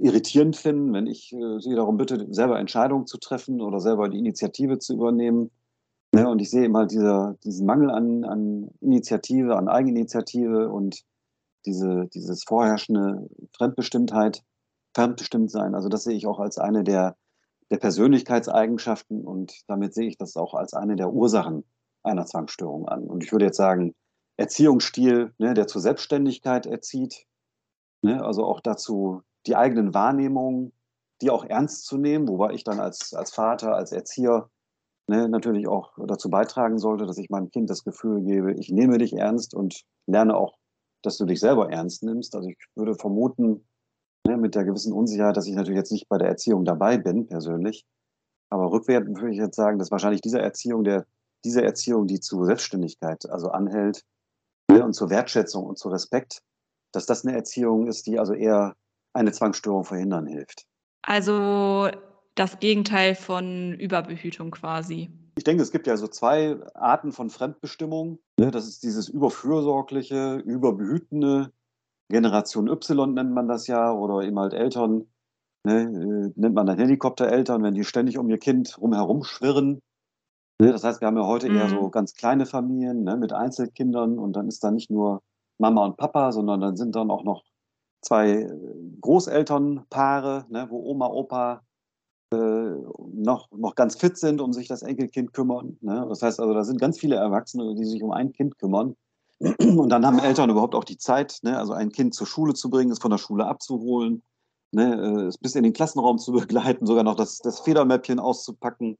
irritierend 0.00 0.56
finden, 0.56 0.92
wenn 0.92 1.06
ich 1.06 1.32
äh, 1.32 1.60
sie 1.60 1.74
darum 1.74 1.96
bitte, 1.96 2.26
selber 2.30 2.58
Entscheidungen 2.58 3.06
zu 3.06 3.18
treffen 3.18 3.60
oder 3.60 3.80
selber 3.80 4.08
die 4.08 4.18
Initiative 4.18 4.78
zu 4.78 4.94
übernehmen. 4.94 5.50
Ne, 6.12 6.28
und 6.28 6.40
ich 6.40 6.50
sehe 6.50 6.64
immer 6.64 6.86
dieser, 6.86 7.36
diesen 7.44 7.66
Mangel 7.66 7.90
an, 7.90 8.24
an 8.24 8.70
Initiative, 8.80 9.56
an 9.56 9.68
Eigeninitiative 9.68 10.70
und 10.70 11.04
diese, 11.66 12.06
dieses 12.14 12.44
vorherrschende 12.44 13.28
Fremdbestimmtheit, 13.52 14.42
Fremdbestimmtsein, 14.94 15.74
also 15.74 15.88
das 15.88 16.04
sehe 16.04 16.16
ich 16.16 16.26
auch 16.26 16.40
als 16.40 16.58
eine 16.58 16.82
der, 16.82 17.16
der 17.70 17.76
Persönlichkeitseigenschaften 17.76 19.24
und 19.24 19.52
damit 19.68 19.92
sehe 19.92 20.08
ich 20.08 20.16
das 20.16 20.36
auch 20.36 20.54
als 20.54 20.72
eine 20.72 20.96
der 20.96 21.12
Ursachen 21.12 21.64
einer 22.02 22.24
Zwangsstörung 22.24 22.88
an. 22.88 23.04
Und 23.04 23.22
ich 23.22 23.32
würde 23.32 23.44
jetzt 23.44 23.58
sagen, 23.58 23.94
Erziehungsstil, 24.38 25.34
ne, 25.38 25.52
der 25.52 25.66
zur 25.66 25.82
Selbstständigkeit 25.82 26.64
erzieht, 26.64 27.26
ne, 28.02 28.24
also 28.24 28.44
auch 28.44 28.60
dazu, 28.60 29.22
die 29.46 29.56
eigenen 29.56 29.94
Wahrnehmungen, 29.94 30.72
die 31.20 31.30
auch 31.30 31.44
ernst 31.44 31.86
zu 31.86 31.96
nehmen, 31.96 32.28
wobei 32.28 32.52
ich 32.52 32.64
dann 32.64 32.80
als, 32.80 33.12
als 33.14 33.32
Vater, 33.32 33.74
als 33.74 33.92
Erzieher 33.92 34.50
ne, 35.08 35.28
natürlich 35.28 35.68
auch 35.68 35.92
dazu 36.06 36.30
beitragen 36.30 36.78
sollte, 36.78 37.06
dass 37.06 37.18
ich 37.18 37.30
meinem 37.30 37.50
Kind 37.50 37.70
das 37.70 37.84
Gefühl 37.84 38.22
gebe, 38.22 38.52
ich 38.54 38.70
nehme 38.70 38.98
dich 38.98 39.14
ernst 39.14 39.54
und 39.54 39.82
lerne 40.06 40.36
auch 40.36 40.58
dass 41.02 41.16
du 41.16 41.24
dich 41.24 41.40
selber 41.40 41.70
ernst 41.70 42.02
nimmst. 42.02 42.34
Also 42.34 42.48
ich 42.48 42.58
würde 42.74 42.94
vermuten, 42.94 43.66
ne, 44.26 44.36
mit 44.36 44.54
der 44.54 44.64
gewissen 44.64 44.92
Unsicherheit, 44.92 45.36
dass 45.36 45.46
ich 45.46 45.54
natürlich 45.54 45.78
jetzt 45.78 45.92
nicht 45.92 46.08
bei 46.08 46.18
der 46.18 46.28
Erziehung 46.28 46.64
dabei 46.64 46.98
bin, 46.98 47.26
persönlich. 47.26 47.86
Aber 48.50 48.72
rückwärts 48.72 49.06
würde 49.08 49.30
ich 49.30 49.38
jetzt 49.38 49.56
sagen, 49.56 49.78
dass 49.78 49.90
wahrscheinlich 49.90 50.20
diese 50.20 50.40
Erziehung, 50.40 50.84
der, 50.84 51.06
diese 51.44 51.62
Erziehung, 51.62 52.06
die 52.06 52.20
zu 52.20 52.44
Selbstständigkeit 52.44 53.28
also 53.30 53.50
anhält 53.50 54.04
ne, 54.70 54.84
und 54.84 54.94
zur 54.94 55.10
Wertschätzung 55.10 55.64
und 55.64 55.78
zu 55.78 55.88
Respekt, 55.88 56.42
dass 56.98 57.06
das 57.06 57.24
eine 57.24 57.36
Erziehung 57.36 57.86
ist, 57.86 58.06
die 58.08 58.18
also 58.18 58.34
eher 58.34 58.74
eine 59.12 59.30
Zwangsstörung 59.30 59.84
verhindern 59.84 60.26
hilft. 60.26 60.66
Also 61.02 61.88
das 62.34 62.58
Gegenteil 62.58 63.14
von 63.14 63.72
Überbehütung 63.74 64.50
quasi. 64.50 65.10
Ich 65.36 65.44
denke, 65.44 65.62
es 65.62 65.70
gibt 65.70 65.86
ja 65.86 65.96
so 65.96 66.08
zwei 66.08 66.56
Arten 66.74 67.12
von 67.12 67.30
Fremdbestimmung. 67.30 68.18
Ne? 68.40 68.50
Das 68.50 68.66
ist 68.66 68.82
dieses 68.82 69.08
überfürsorgliche, 69.08 70.36
überbehütende. 70.44 71.52
Generation 72.10 72.68
Y 72.68 73.14
nennt 73.14 73.32
man 73.32 73.46
das 73.46 73.66
ja, 73.68 73.92
oder 73.92 74.26
eben 74.26 74.38
halt 74.38 74.54
Eltern, 74.54 75.06
ne? 75.64 75.82
Äh, 75.82 76.32
nennt 76.40 76.54
man 76.54 76.66
dann 76.66 76.78
Helikoptereltern, 76.78 77.62
wenn 77.62 77.74
die 77.74 77.84
ständig 77.84 78.18
um 78.18 78.28
ihr 78.30 78.38
Kind 78.38 78.78
rumherum 78.80 79.24
schwirren. 79.24 79.80
Ne, 80.60 80.72
das 80.72 80.82
heißt, 80.82 81.00
wir 81.00 81.06
haben 81.06 81.18
ja 81.18 81.26
heute 81.26 81.48
eher 81.48 81.68
so 81.68 81.82
Mhm. 81.82 81.90
ganz 81.90 82.14
kleine 82.14 82.46
Familien, 82.46 83.04
ne, 83.04 83.16
mit 83.16 83.32
Einzelkindern 83.32 84.18
und 84.18 84.32
dann 84.32 84.48
ist 84.48 84.64
da 84.64 84.70
nicht 84.70 84.90
nur 84.90 85.22
Mama 85.58 85.84
und 85.84 85.96
Papa, 85.96 86.32
sondern 86.32 86.60
dann 86.60 86.76
sind 86.76 86.94
dann 86.96 87.10
auch 87.10 87.24
noch 87.24 87.44
2 88.02 88.30
äh, 88.30 88.48
Großelternpaare, 89.00 90.46
ne, 90.48 90.66
wo 90.70 90.80
Oma, 90.90 91.06
Opa, 91.08 91.62
äh, 92.32 92.36
noch 92.36 93.50
noch 93.52 93.74
ganz 93.74 93.96
fit 93.96 94.18
sind, 94.18 94.40
um 94.40 94.52
sich 94.52 94.68
das 94.68 94.82
Enkelkind 94.82 95.32
kümmern, 95.32 95.78
ne? 95.80 96.06
Das 96.08 96.22
heißt 96.22 96.40
also, 96.40 96.52
da 96.54 96.64
sind 96.64 96.80
ganz 96.80 96.98
viele 96.98 97.16
Erwachsene, 97.16 97.74
die 97.74 97.84
sich 97.84 98.02
um 98.02 98.12
ein 98.12 98.32
Kind 98.32 98.58
kümmern. 98.58 98.96
Und 99.60 99.88
dann 99.90 100.04
haben 100.04 100.18
Eltern 100.18 100.50
überhaupt 100.50 100.74
auch 100.74 100.84
die 100.84 100.98
Zeit, 100.98 101.38
ne, 101.42 101.58
also 101.58 101.72
ein 101.72 101.90
Kind 101.90 102.14
zur 102.14 102.26
Schule 102.26 102.54
zu 102.54 102.70
bringen, 102.70 102.90
es 102.90 102.98
von 102.98 103.10
der 103.12 103.18
Schule 103.18 103.46
abzuholen, 103.46 104.22
ne, 104.72 104.94
äh, 104.94 105.26
es 105.26 105.38
bis 105.38 105.54
in 105.54 105.62
den 105.62 105.72
Klassenraum 105.72 106.18
zu 106.18 106.32
begleiten, 106.32 106.86
sogar 106.86 107.04
noch 107.04 107.14
das 107.16 107.38
das 107.38 107.60
Federmäppchen 107.60 108.18
auszupacken. 108.20 108.98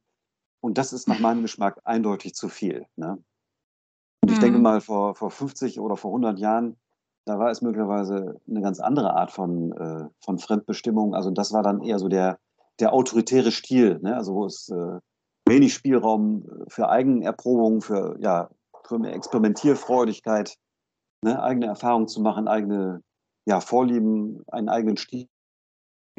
Und 0.61 0.77
das 0.77 0.93
ist 0.93 1.07
nach 1.07 1.19
meinem 1.19 1.41
Geschmack 1.41 1.79
eindeutig 1.85 2.33
zu 2.33 2.49
viel, 2.49 2.85
ne? 2.97 3.17
Ich 4.41 4.45
denke 4.45 4.57
Mhm. 4.57 4.63
mal, 4.63 4.79
vor 4.79 5.15
vor 5.15 5.31
50 5.31 5.81
oder 5.81 5.97
vor 5.97 6.11
100 6.13 6.39
Jahren, 6.39 6.77
da 7.25 7.39
war 7.39 7.51
es 7.51 7.61
möglicherweise 7.61 8.39
'ne 8.45 8.61
ganz 8.61 8.79
andere 8.79 9.13
Art 9.13 9.31
von 9.31 9.73
äh, 9.73 10.05
von 10.23 10.39
Fremdbestimmung. 10.39 11.13
Also, 11.13 11.29
das 11.31 11.51
war 11.51 11.61
dann 11.61 11.81
eher 11.81 11.99
so 11.99 12.07
der 12.07 12.39
der 12.79 12.93
autoritäre 12.93 13.51
Stil, 13.51 13.99
ne? 14.01 14.15
Also, 14.15 14.33
wo 14.35 14.45
es, 14.45 14.69
äh, 14.69 14.99
wenig 15.45 15.73
Spielraum 15.73 16.45
für 16.69 16.87
Eigenerprobung, 16.89 17.81
für, 17.81 18.15
ja, 18.21 18.49
für 18.85 18.97
mehr 18.99 19.13
Experimentierfreudigkeit, 19.13 20.55
ne, 21.23 21.41
eigene 21.43 21.67
Erfahrungen 21.67 22.07
zu 22.07 22.21
machen, 22.21 22.47
eigene, 22.47 23.03
ja, 23.47 23.61
Vorlieben, 23.61 24.43
einen 24.51 24.69
eigenen 24.69 24.97
Stil 24.97 25.27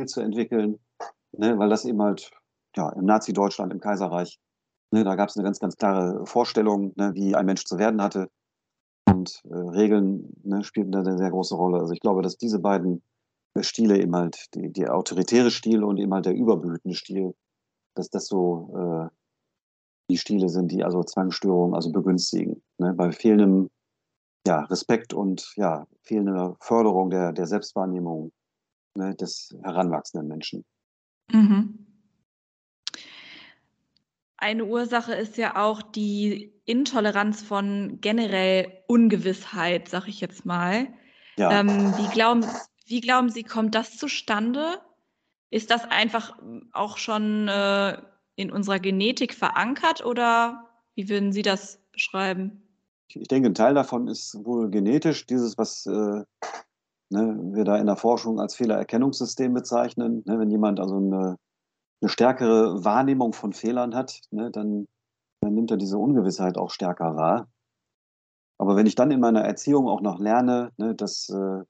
zu 0.06 0.20
entwickeln, 0.20 0.78
ne? 1.32 1.58
Weil 1.58 1.70
das 1.70 1.84
eben 1.84 2.02
halt, 2.02 2.30
ja, 2.76 2.90
im 2.90 3.04
Nazi-Deutschland, 3.06 3.72
im 3.72 3.80
Kaiserreich, 3.80 4.38
ne, 4.92 5.04
da 5.04 5.16
gab's 5.16 5.36
'ne 5.36 5.42
ganz, 5.44 5.60
ganz 5.60 5.76
klare 5.76 6.26
Vorstellung, 6.26 6.92
ne, 6.96 7.12
wie 7.14 7.34
ein 7.36 7.46
Mensch 7.46 7.64
zu 7.64 7.78
werden 7.78 8.02
hatte. 8.02 8.28
Und, 9.08 9.42
äh, 9.50 9.54
Regeln, 9.56 10.32
ne, 10.44 10.64
spielten 10.64 10.92
da 10.92 11.02
'ne 11.02 11.18
sehr 11.18 11.30
große 11.30 11.54
Rolle. 11.56 11.80
Also, 11.80 11.92
ich 11.94 12.00
glaube, 12.00 12.22
dass 12.22 12.38
diese 12.38 12.60
beiden, 12.60 13.02
äh, 13.56 13.62
Stile 13.64 13.98
eben 14.00 14.16
halt, 14.16 14.46
die 14.54 14.72
der 14.72 14.94
autoritäre 14.96 15.50
Stil 15.52 15.84
und 15.84 15.98
eben 15.98 16.14
halt 16.14 16.26
der 16.26 16.34
überbehütende 16.36 16.96
Stil, 16.96 17.34
dass 17.96 18.10
das 18.10 18.26
so, 18.28 18.70
äh, 18.76 19.10
die 20.10 20.18
Stile 20.18 20.48
sind, 20.50 20.72
die 20.72 20.84
also 20.84 21.02
Zwangsstörungen, 21.04 21.74
also 21.76 21.92
begünstigen, 21.92 22.62
ne? 22.78 22.94
Bei 22.94 23.12
fehlendem, 23.12 23.70
ja, 24.46 24.62
Respekt 24.64 25.14
und, 25.14 25.52
ja, 25.56 25.86
fehlender 26.04 26.56
Förderung 26.60 27.10
der 27.10 27.32
der 27.34 27.46
Selbstwahrnehmung, 27.46 28.32
ne, 28.96 29.14
des 29.16 29.54
heranwachsenden 29.64 30.28
Menschen. 30.28 30.64
Mhm. 31.32 31.89
Eine 34.42 34.64
Ursache 34.64 35.12
ist 35.14 35.36
ja 35.36 35.56
auch 35.62 35.82
die 35.82 36.54
Intoleranz 36.64 37.42
von 37.42 37.98
generell 38.00 38.72
Ungewissheit, 38.88 39.88
sage 39.90 40.08
ich 40.08 40.22
jetzt 40.22 40.46
mal. 40.46 40.88
Ja. 41.38 41.60
Ähm, 41.60 41.94
wie 41.98 42.08
glauben 42.08 42.62
wie 42.86 43.02
glauben 43.02 43.28
Sie, 43.28 43.42
kommt 43.44 43.74
das 43.74 43.98
zustande? 43.98 44.80
Ist 45.50 45.70
das 45.70 45.84
einfach, 45.90 46.38
hm, 46.38 46.70
auch 46.72 46.96
schon, 46.98 47.48
äh, 47.48 47.98
in 48.36 48.50
unserer 48.50 48.78
Genetik 48.80 49.34
verankert 49.34 50.04
oder 50.04 50.70
wie 50.94 51.08
würden 51.10 51.32
Sie 51.32 51.42
das 51.42 51.82
beschreiben? 51.92 52.62
Ich 53.16 53.26
denke, 53.28 53.48
'n 53.48 53.54
Teil 53.54 53.74
davon 53.74 54.06
ist 54.08 54.36
wohl 54.44 54.70
genetisch, 54.70 55.26
dieses, 55.26 55.58
was, 55.58 55.84
äh, 55.86 55.90
ne, 57.10 57.38
wir 57.54 57.64
da 57.64 57.76
in 57.78 57.86
der 57.86 57.96
Forschung 57.96 58.40
als 58.40 58.56
Fehlererkennungssystem 58.56 59.54
bezeichnen, 59.54 60.22
ne? 60.26 60.38
Wenn 60.40 60.50
jemand 60.50 60.80
also 60.80 61.00
'ne 61.00 61.36
'ne 62.02 62.08
stärkere 62.08 62.84
Wahrnehmung 62.84 63.32
von 63.34 63.52
Fehlern 63.52 63.94
hat, 63.94 64.20
ne, 64.30 64.50
dann 64.50 64.86
dann 65.42 65.54
nimmt 65.54 65.70
er 65.72 65.76
diese 65.78 65.98
Ungewissheit 65.98 66.58
auch 66.58 66.70
stärker 66.70 67.16
wahr. 67.16 67.48
Aber 68.60 68.76
wenn 68.76 68.84
ich 68.86 68.94
dann 68.94 69.10
in 69.10 69.20
meiner 69.20 69.40
Erziehung 69.40 69.88
auch 69.88 70.02
noch 70.02 70.18
lerne, 70.20 70.70
ne, 70.76 70.94
dass, 70.94 71.30
äh 71.30 71.62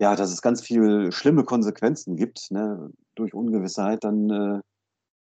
ja, 0.00 0.16
dass 0.16 0.32
es 0.32 0.42
ganz 0.42 0.62
viel 0.62 1.12
schlimme 1.12 1.44
Konsequenzen 1.44 2.16
gibt, 2.16 2.50
ne, 2.52 2.90
durch 3.16 3.34
Ungewissheit, 3.34 4.04
dann, 4.04 4.30
äh 4.30 4.60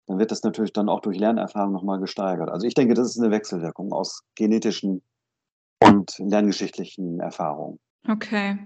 dann 0.09 0.19
wird 0.21 0.33
das 0.33 0.43
natürlich 0.45 0.73
dann 0.75 0.88
auch 0.91 1.00
durch 1.00 1.19
Lernerfahrung 1.19 1.73
noch 1.73 1.85
mal 1.85 2.00
gesteigert. 2.00 2.50
Also, 2.50 2.67
ich 2.67 2.75
denke, 2.75 2.95
das 2.95 3.09
ist 3.11 3.19
'ne 3.19 3.31
Wechselwirkung 3.33 3.93
aus 3.93 4.23
genetischen 4.37 5.03
und 5.85 6.19
lerngeschichtlichen 6.19 7.21
Erfahrungen. 7.21 7.79
Okay. 8.09 8.57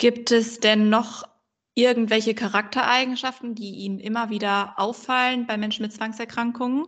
Gibt 0.00 0.32
es 0.32 0.58
denn 0.58 0.88
noch 0.88 1.22
irgendwelche 1.74 2.34
Charaktereigenschaften, 2.34 3.54
die 3.54 3.70
Ihnen 3.76 3.98
immer 4.00 4.30
wieder 4.30 4.74
auffallen 4.78 5.46
bei 5.46 5.56
Menschen 5.58 5.82
mit 5.82 5.92
Zwangserkrankungen? 5.92 6.86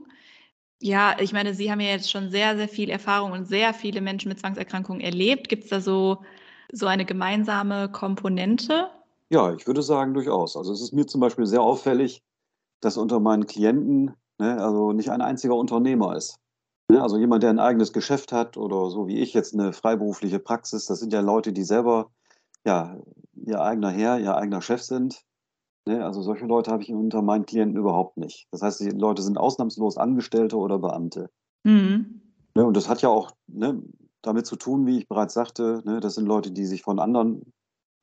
Ja, 0.83 1.17
ich 1.21 1.33
meine, 1.33 1.55
Sie 1.55 1.71
haben 1.73 1.81
ja 1.81 1.91
jetzt 1.91 2.11
schon 2.11 2.31
sehr, 2.31 2.57
sehr 2.57 2.69
viel 2.69 2.91
Erfahrung 2.91 3.33
und 3.33 3.47
sehr 3.47 3.75
viele 3.75 4.01
Menschen 4.03 4.29
mit 4.31 4.41
Zwangserkrankungen 4.41 5.01
erlebt. 5.03 5.49
Gibt's 5.51 5.69
da 5.71 5.81
so 5.81 6.25
so 6.73 6.87
eine 6.87 7.05
gemeinsame 7.07 7.91
Komponente? 7.93 8.91
Ja, 9.33 9.53
ich 9.55 9.67
würde 9.67 9.83
sagen, 9.83 10.15
durchaus. 10.15 10.57
Also, 10.57 10.73
es 10.73 10.81
ist 10.81 10.93
mir 10.93 11.07
zum 11.07 11.21
Beispiel 11.21 11.47
sehr 11.47 11.61
auffällig, 11.63 12.23
dass 12.81 12.97
unter 12.99 13.21
meinen 13.21 13.47
Klienten, 13.47 14.15
ne, 14.39 14.63
also 14.63 14.93
nicht 14.93 15.11
ein 15.11 15.23
einziger 15.23 15.57
Unternehmer 15.57 16.17
ist, 16.17 16.39
ne? 16.91 17.03
Also, 17.03 17.19
jemand, 17.19 17.43
der 17.45 17.51
'n 17.51 17.59
eigenes 17.61 17.93
Geschäft 17.93 18.33
hat 18.33 18.57
oder 18.59 18.91
so 18.91 19.09
wie 19.09 19.21
ich 19.21 19.35
jetzt 19.35 19.55
'ne 19.55 19.73
freiberufliche 19.73 20.41
Praxis, 20.41 20.87
das 20.87 21.01
sind 21.01 21.13
ja 21.13 21.21
Leute, 21.23 21.53
die 21.53 21.65
selber, 21.65 22.11
ja, 22.67 22.97
ihr 23.47 23.61
eigener 23.61 23.91
Herr, 23.91 24.19
ihr 24.19 24.37
eigener 24.37 24.61
Chef 24.61 24.83
sind, 24.83 25.23
ne? 25.87 26.05
Also, 26.05 26.23
solche 26.23 26.47
Leute 26.47 26.71
habe 26.71 26.83
ich 26.83 26.93
unter 26.93 27.23
meinen 27.23 27.47
Klienten 27.47 27.79
überhaupt 27.79 28.17
nicht. 28.17 28.49
Das 28.51 28.63
heißt, 28.63 28.81
die 28.81 28.91
Leute 28.91 29.23
sind 29.23 29.39
ausnahmslos 29.39 29.97
Angestellte 29.97 30.57
oder 30.57 30.79
Beamte. 30.79 31.31
Mhm. 31.65 32.21
Ne, 32.55 32.65
und 32.65 32.77
das 32.77 32.89
hat 32.89 33.03
ja 33.03 33.09
auch, 33.09 33.33
ne, 33.47 33.83
damit 34.23 34.47
zu 34.47 34.57
tun, 34.57 34.87
wie 34.87 34.99
ich 34.99 35.09
bereits 35.09 35.35
sagte, 35.35 35.83
ne, 35.85 36.01
das 36.01 36.15
sind 36.15 36.27
Leute, 36.27 36.51
die 36.51 36.67
sich 36.67 36.83
von 36.83 36.99
anderen 36.99 37.53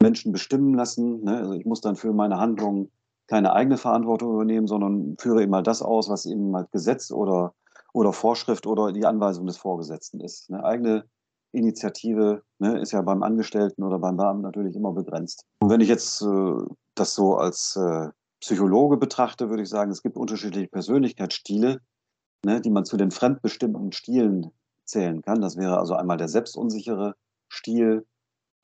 Menschen 0.02 0.32
bestimmen 0.32 0.74
lassen, 0.74 1.24
ne? 1.24 1.38
Also, 1.38 1.54
ich 1.54 1.66
muss 1.66 1.82
dann 1.82 1.96
für 1.96 2.14
meine 2.14 2.40
Handlungen 2.40 2.92
keine 3.28 3.54
eigene 3.54 3.78
Verantwortung 3.78 4.34
übernehmen, 4.34 4.68
sondern 4.68 5.16
führe 5.20 5.44
eben 5.44 5.56
halt 5.56 5.68
das 5.68 5.82
aus, 5.82 6.10
was 6.10 6.26
eben 6.26 6.56
halt 6.56 6.72
Gesetz 6.72 7.12
oder 7.12 7.54
oder 7.94 8.12
Vorschrift 8.12 8.66
oder 8.66 8.92
die 8.92 9.06
Anweisung 9.06 9.46
des 9.46 9.58
Vorgesetzten 9.58 10.20
ist, 10.20 10.50
ne? 10.50 10.64
Eigene 10.64 11.06
Initiative, 11.54 12.44
ne, 12.60 12.80
ist 12.80 12.92
ja 12.92 13.02
beim 13.02 13.24
Angestellten 13.24 13.84
oder 13.84 14.00
beim 14.00 14.18
Beamten 14.18 14.44
natürlich 14.44 14.76
immer 14.76 14.92
begrenzt. 14.92 15.46
Und 15.62 15.70
wenn 15.70 15.82
ich 15.82 15.88
jetzt, 15.88 16.22
äh, 16.22 16.56
das 16.96 17.16
so 17.16 17.36
als, 17.36 17.76
äh, 17.76 18.10
Psychologe 18.42 18.98
betrachte, 18.98 19.50
würde 19.50 19.64
ich 19.64 19.70
sagen, 19.70 19.90
es 19.90 20.04
gibt 20.04 20.18
unterschiedliche 20.18 20.68
Persönlichkeitsstile, 20.68 21.80
ne, 22.46 22.62
die 22.62 22.72
man 22.72 22.84
zu 22.84 22.98
den 22.98 23.12
fremdbestimmten 23.12 23.94
Stilen 23.94 24.52
zählen 24.86 25.22
kann. 25.22 25.40
Das 25.40 25.56
wäre 25.56 25.78
also 25.78 25.96
einmal 25.96 26.18
der 26.18 26.28
selbstunsichere 26.28 27.16
Stil, 27.50 28.06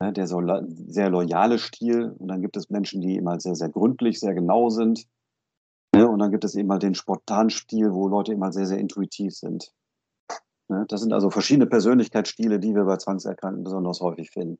ne, 0.00 0.12
der 0.12 0.26
so 0.26 0.42
sehr 0.86 1.08
loyale 1.08 1.58
Stil. 1.58 2.14
Und 2.18 2.28
dann 2.28 2.42
gibt 2.42 2.58
es 2.58 2.68
Menschen, 2.68 3.00
die 3.00 3.22
halt 3.24 3.40
sehr, 3.40 3.54
sehr 3.54 3.70
gründlich, 3.70 4.20
sehr 4.20 4.34
genau 4.34 4.68
sind, 4.68 5.06
ne? 5.94 6.08
Und 6.08 6.18
dann 6.18 6.30
gibt 6.30 6.44
es 6.44 6.54
eben 6.54 6.70
halt 6.70 6.82
den 6.82 6.94
spontanen 6.94 7.50
Stil, 7.50 7.92
wo 7.92 8.08
Leute 8.08 8.38
halt 8.38 8.54
sehr, 8.54 8.66
sehr 8.66 8.78
intuitiv 8.78 9.34
sind? 9.34 9.72
Das 10.88 11.00
sind 11.00 11.12
also 11.12 11.30
verschiedene 11.30 11.66
Persönlichkeitsstile, 11.66 12.60
die 12.60 12.74
wir 12.74 12.84
bei 12.84 12.96
Zwangserkrankten 12.96 13.64
besonders 13.64 14.00
häufig 14.00 14.30
finden. 14.30 14.58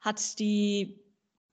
Hat 0.00 0.38
die 0.38 1.00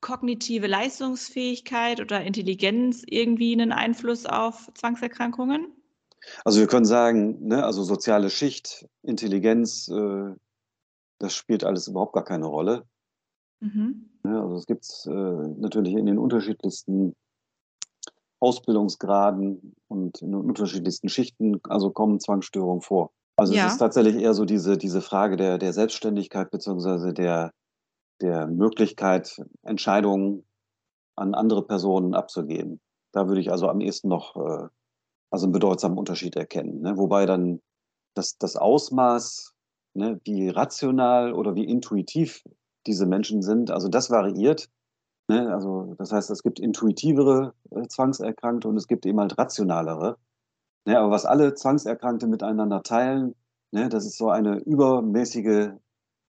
kognitive 0.01 0.67
Leistungsfähigkeit 0.67 2.01
oder 2.01 2.21
Intelligenz 2.23 3.03
irgendwie 3.05 3.55
'nen 3.55 3.71
Einfluss 3.71 4.25
auf 4.25 4.69
Zwangserkrankungen? 4.73 5.67
Also, 6.45 6.59
wir 6.59 6.67
können 6.67 6.85
sagen, 6.85 7.47
ne, 7.47 7.63
also, 7.63 7.83
soziale 7.83 8.29
Schicht, 8.29 8.87
Intelligenz, 9.03 9.87
äh, 9.89 10.33
das 11.19 11.35
spielt 11.35 11.63
alles 11.63 11.87
überhaupt 11.87 12.13
gar 12.13 12.23
keine 12.23 12.47
Rolle. 12.47 12.85
Mhm. 13.61 14.09
Ne, 14.23 14.41
also, 14.41 14.55
es 14.55 14.65
gibt's, 14.65 15.05
äh, 15.05 15.11
natürlich 15.11 15.93
in 15.93 16.05
den 16.05 16.17
unterschiedlichsten 16.17 17.15
Ausbildungsgraden 18.39 19.75
und 19.87 20.21
in 20.21 20.31
den 20.31 20.41
unterschiedlichsten 20.41 21.09
Schichten, 21.09 21.59
also, 21.69 21.91
kommen 21.91 22.19
Zwangsstörungen 22.19 22.81
vor. 22.81 23.11
Also, 23.39 23.55
es 23.55 23.63
ist 23.63 23.77
Ja. 23.77 23.77
tatsächlich 23.77 24.15
eher 24.21 24.33
so 24.35 24.45
diese 24.45 24.77
diese 24.77 25.01
Frage 25.01 25.37
der 25.37 25.57
der 25.57 25.73
Selbstständigkeit 25.73 26.51
beziehungsweise 26.51 27.13
der 27.13 27.51
der 28.21 28.47
Möglichkeit, 28.47 29.37
Entscheidungen 29.63 30.45
an 31.17 31.35
andere 31.35 31.65
Personen 31.67 32.15
abzugeben. 32.15 32.81
Da 33.13 33.27
würde 33.29 33.41
ich 33.41 33.51
also 33.51 33.69
am 33.69 33.81
ehesten 33.81 34.09
noch, 34.09 34.35
äh, 34.37 34.67
also, 35.31 35.47
'n 35.47 35.53
bedeutsamen 35.53 35.97
Unterschied 35.97 36.35
erkennen, 36.37 36.81
ne? 36.81 36.97
Wobei 36.97 37.25
dann 37.27 37.61
das 38.15 38.37
das 38.39 38.55
Ausmaß, 38.57 39.53
ne, 39.95 40.19
wie 40.25 40.49
rational 40.49 41.33
oder 41.33 41.55
wie 41.55 41.65
intuitiv 41.65 42.43
diese 42.87 43.05
Menschen 43.07 43.41
sind, 43.43 43.71
also, 43.71 43.89
das 43.89 44.11
variiert, 44.11 44.69
ne? 45.29 45.53
Also, 45.53 45.95
das 45.99 46.11
heißt, 46.13 46.31
es 46.31 46.43
gibt 46.43 46.59
intuitivere, 46.59 47.53
äh, 47.71 47.87
Zwangserkrankte 47.87 48.67
und 48.69 48.77
es 48.77 48.87
gibt 48.87 49.05
eben 49.07 49.19
halt 49.21 49.37
rationalere, 49.39 50.17
ne? 50.85 50.99
Aber 50.99 51.11
was 51.11 51.25
alle 51.25 51.53
Zwangserkrankte 51.53 52.27
miteinander 52.27 52.83
teilen, 52.83 53.35
ne, 53.71 53.89
das 53.89 54.05
ist 54.05 54.17
so 54.17 54.29
eine 54.29 54.59
übermäßige, 54.59 55.71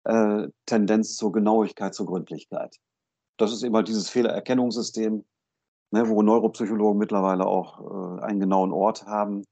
äh, 0.04 0.49
Tendenz 0.66 1.16
zur 1.16 1.32
Genauigkeit, 1.32 1.94
zur 1.94 2.06
Gründlichkeit. 2.06 2.76
Das 3.37 3.52
ist 3.52 3.62
eben 3.62 3.75
halt 3.75 3.88
dieses 3.88 4.11
Fehlererkennungssystem, 4.11 5.25
ne, 5.90 6.08
wo 6.08 6.23
Neuropsychologen 6.23 6.99
mittlerweile 6.99 7.46
auch, 7.46 7.80
äh, 7.80 8.23
einen 8.23 8.40
genauen 8.40 8.73
Ort 8.73 9.06
haben, 9.06 9.44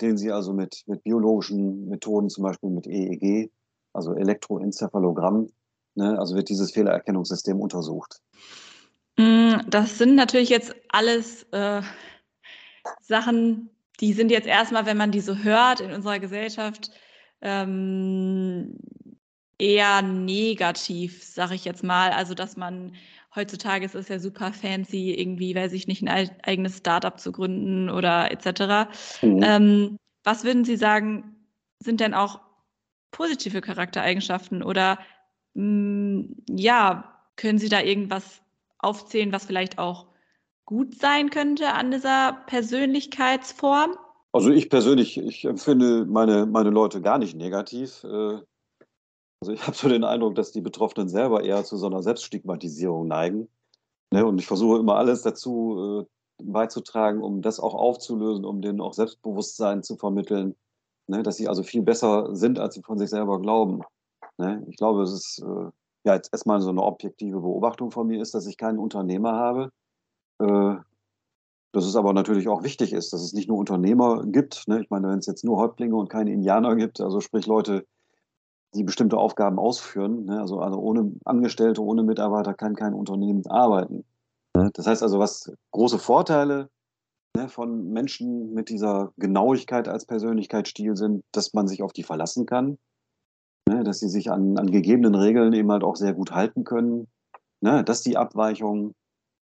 den 0.00 0.16
sie 0.16 0.32
also 0.32 0.52
mit, 0.52 0.82
mit 0.86 1.02
biologischen 1.04 1.88
Methoden, 1.88 2.30
zum 2.30 2.44
Beispiel 2.44 2.70
mit 2.70 2.86
EEG, 2.86 3.50
also 3.92 4.14
Elektroenzephalogramm, 4.14 5.48
ne, 5.94 6.18
also 6.18 6.34
wird 6.34 6.48
dieses 6.48 6.72
Fehlererkennungssystem 6.72 7.60
untersucht. 7.60 8.20
Mm, 9.18 9.58
das 9.68 9.98
sind 9.98 10.14
natürlich 10.14 10.48
jetzt 10.48 10.74
alles 10.88 11.44
äh, 11.52 11.82
Sachen, 13.02 13.70
die 14.00 14.12
sind 14.12 14.30
jetzt 14.30 14.46
erstmal, 14.46 14.86
wenn 14.86 14.96
man 14.96 15.10
die 15.10 15.20
so 15.20 15.36
hört 15.36 15.80
in 15.80 15.92
unserer 15.92 16.18
Gesellschaft, 16.18 16.90
ähm, 17.42 18.76
eher 19.58 20.02
negativ, 20.02 21.22
sage 21.22 21.54
ich 21.54 21.64
jetzt 21.64 21.84
mal. 21.84 22.10
Also, 22.12 22.34
dass 22.34 22.56
man 22.56 22.94
heutzutage 23.34 23.84
ist 23.84 23.94
es 23.94 24.08
ja 24.08 24.18
super 24.18 24.52
fancy, 24.52 25.14
irgendwie, 25.14 25.54
weiß 25.54 25.72
ich 25.72 25.86
nicht, 25.86 26.02
ein 26.02 26.30
eigenes 26.42 26.78
Startup 26.78 27.18
zu 27.20 27.30
gründen 27.30 27.90
oder 27.90 28.30
etc. 28.30 28.90
Mhm. 29.22 29.42
Ähm, 29.42 29.96
was 30.24 30.44
würden 30.44 30.64
Sie 30.64 30.76
sagen, 30.76 31.36
sind 31.78 32.00
denn 32.00 32.14
auch 32.14 32.40
positive 33.10 33.60
Charaktereigenschaften 33.60 34.62
oder 34.62 34.98
mh, 35.54 35.64
mm, 35.64 36.36
ja, 36.48 37.22
können 37.36 37.58
Sie 37.58 37.68
da 37.68 37.80
irgendwas 37.80 38.42
aufzählen, 38.78 39.32
was 39.32 39.46
vielleicht 39.46 39.78
auch 39.78 40.09
gut 40.70 40.94
sein 40.94 41.30
könnte 41.30 41.74
an 41.74 41.90
dieser 41.90 42.32
Persönlichkeitsform? 42.46 43.96
Also 44.32 44.50
ich 44.50 44.70
persönlich, 44.70 45.18
ich 45.18 45.44
empfinde 45.44 46.06
meine, 46.06 46.46
meine 46.46 46.70
Leute 46.70 47.02
gar 47.02 47.18
nicht 47.18 47.36
negativ. 47.36 48.04
Äh, 48.04 48.38
also 49.40 49.52
ich 49.52 49.62
habe 49.66 49.76
so 49.76 49.88
den 49.88 50.04
Eindruck, 50.04 50.36
dass 50.36 50.52
die 50.52 50.60
Betroffenen 50.60 51.08
selber 51.08 51.42
eher 51.42 51.64
zu 51.64 51.76
so 51.76 51.86
einer 51.86 52.02
Selbststigmatisierung 52.02 53.08
neigen. 53.08 53.48
Ne? 54.12 54.24
Und 54.24 54.38
ich 54.38 54.46
versuche 54.46 54.78
immer 54.78 54.94
alles 54.94 55.22
dazu 55.22 56.06
äh, 56.06 56.44
beizutragen, 56.44 57.20
um 57.20 57.42
das 57.42 57.58
auch 57.58 57.74
aufzulösen, 57.74 58.44
um 58.44 58.62
denen 58.62 58.80
auch 58.80 58.94
Selbstbewusstsein 58.94 59.82
zu 59.82 59.96
vermitteln, 59.96 60.54
ne? 61.08 61.24
dass 61.24 61.36
sie 61.36 61.48
also 61.48 61.64
viel 61.64 61.82
besser 61.82 62.34
sind, 62.36 62.60
als 62.60 62.74
sie 62.74 62.82
von 62.82 62.96
sich 62.96 63.10
selber 63.10 63.40
glauben. 63.40 63.82
Ne? 64.38 64.64
Ich 64.68 64.76
glaube, 64.76 65.02
es 65.02 65.12
ist 65.12 65.42
äh, 65.44 65.70
ja 66.04 66.14
jetzt 66.14 66.32
erstmal 66.32 66.60
so 66.60 66.70
eine 66.70 66.82
objektive 66.82 67.40
Beobachtung 67.40 67.90
von 67.90 68.06
mir 68.06 68.22
ist, 68.22 68.34
dass 68.34 68.46
ich 68.46 68.56
keinen 68.56 68.78
Unternehmer 68.78 69.32
habe. 69.32 69.70
Äh, 70.40 70.76
dass 71.72 71.84
es 71.84 71.94
aber 71.94 72.12
natürlich 72.12 72.48
auch 72.48 72.64
wichtig 72.64 72.92
ist, 72.92 73.12
dass 73.12 73.22
es 73.22 73.32
nicht 73.32 73.48
nur 73.48 73.58
Unternehmer 73.58 74.24
gibt. 74.26 74.66
Ne? 74.66 74.80
Ich 74.82 74.90
meine, 74.90 75.08
wenn 75.08 75.18
es 75.18 75.26
jetzt 75.26 75.44
nur 75.44 75.58
Häuptlinge 75.58 75.94
und 75.94 76.10
keine 76.10 76.32
Indianer 76.32 76.74
gibt, 76.74 77.00
also 77.00 77.20
sprich 77.20 77.46
Leute, 77.46 77.86
die 78.74 78.84
bestimmte 78.84 79.16
Aufgaben 79.16 79.58
ausführen. 79.58 80.24
Ne? 80.24 80.40
Also, 80.40 80.60
also 80.60 80.78
ohne 80.80 81.12
Angestellte, 81.24 81.82
ohne 81.82 82.02
Mitarbeiter 82.02 82.54
kann 82.54 82.74
kein 82.74 82.94
Unternehmen 82.94 83.46
arbeiten. 83.46 84.04
Ne? 84.56 84.70
Das 84.74 84.86
heißt 84.86 85.02
also, 85.02 85.18
was 85.18 85.52
große 85.70 85.98
Vorteile 85.98 86.70
ne, 87.36 87.48
von 87.48 87.92
Menschen 87.92 88.52
mit 88.52 88.68
dieser 88.68 89.12
Genauigkeit 89.16 89.88
als 89.88 90.06
Persönlichkeitsstil 90.06 90.96
sind, 90.96 91.22
dass 91.32 91.52
man 91.52 91.68
sich 91.68 91.82
auf 91.82 91.92
die 91.92 92.02
verlassen 92.02 92.46
kann, 92.46 92.78
ne? 93.68 93.84
dass 93.84 94.00
sie 94.00 94.08
sich 94.08 94.30
an, 94.30 94.58
an 94.58 94.70
gegebenen 94.70 95.14
Regeln 95.14 95.52
eben 95.52 95.70
halt 95.70 95.84
auch 95.84 95.96
sehr 95.96 96.14
gut 96.14 96.32
halten 96.32 96.64
können, 96.64 97.06
ne? 97.60 97.84
dass 97.84 98.02
die 98.02 98.16
Abweichungen 98.16 98.94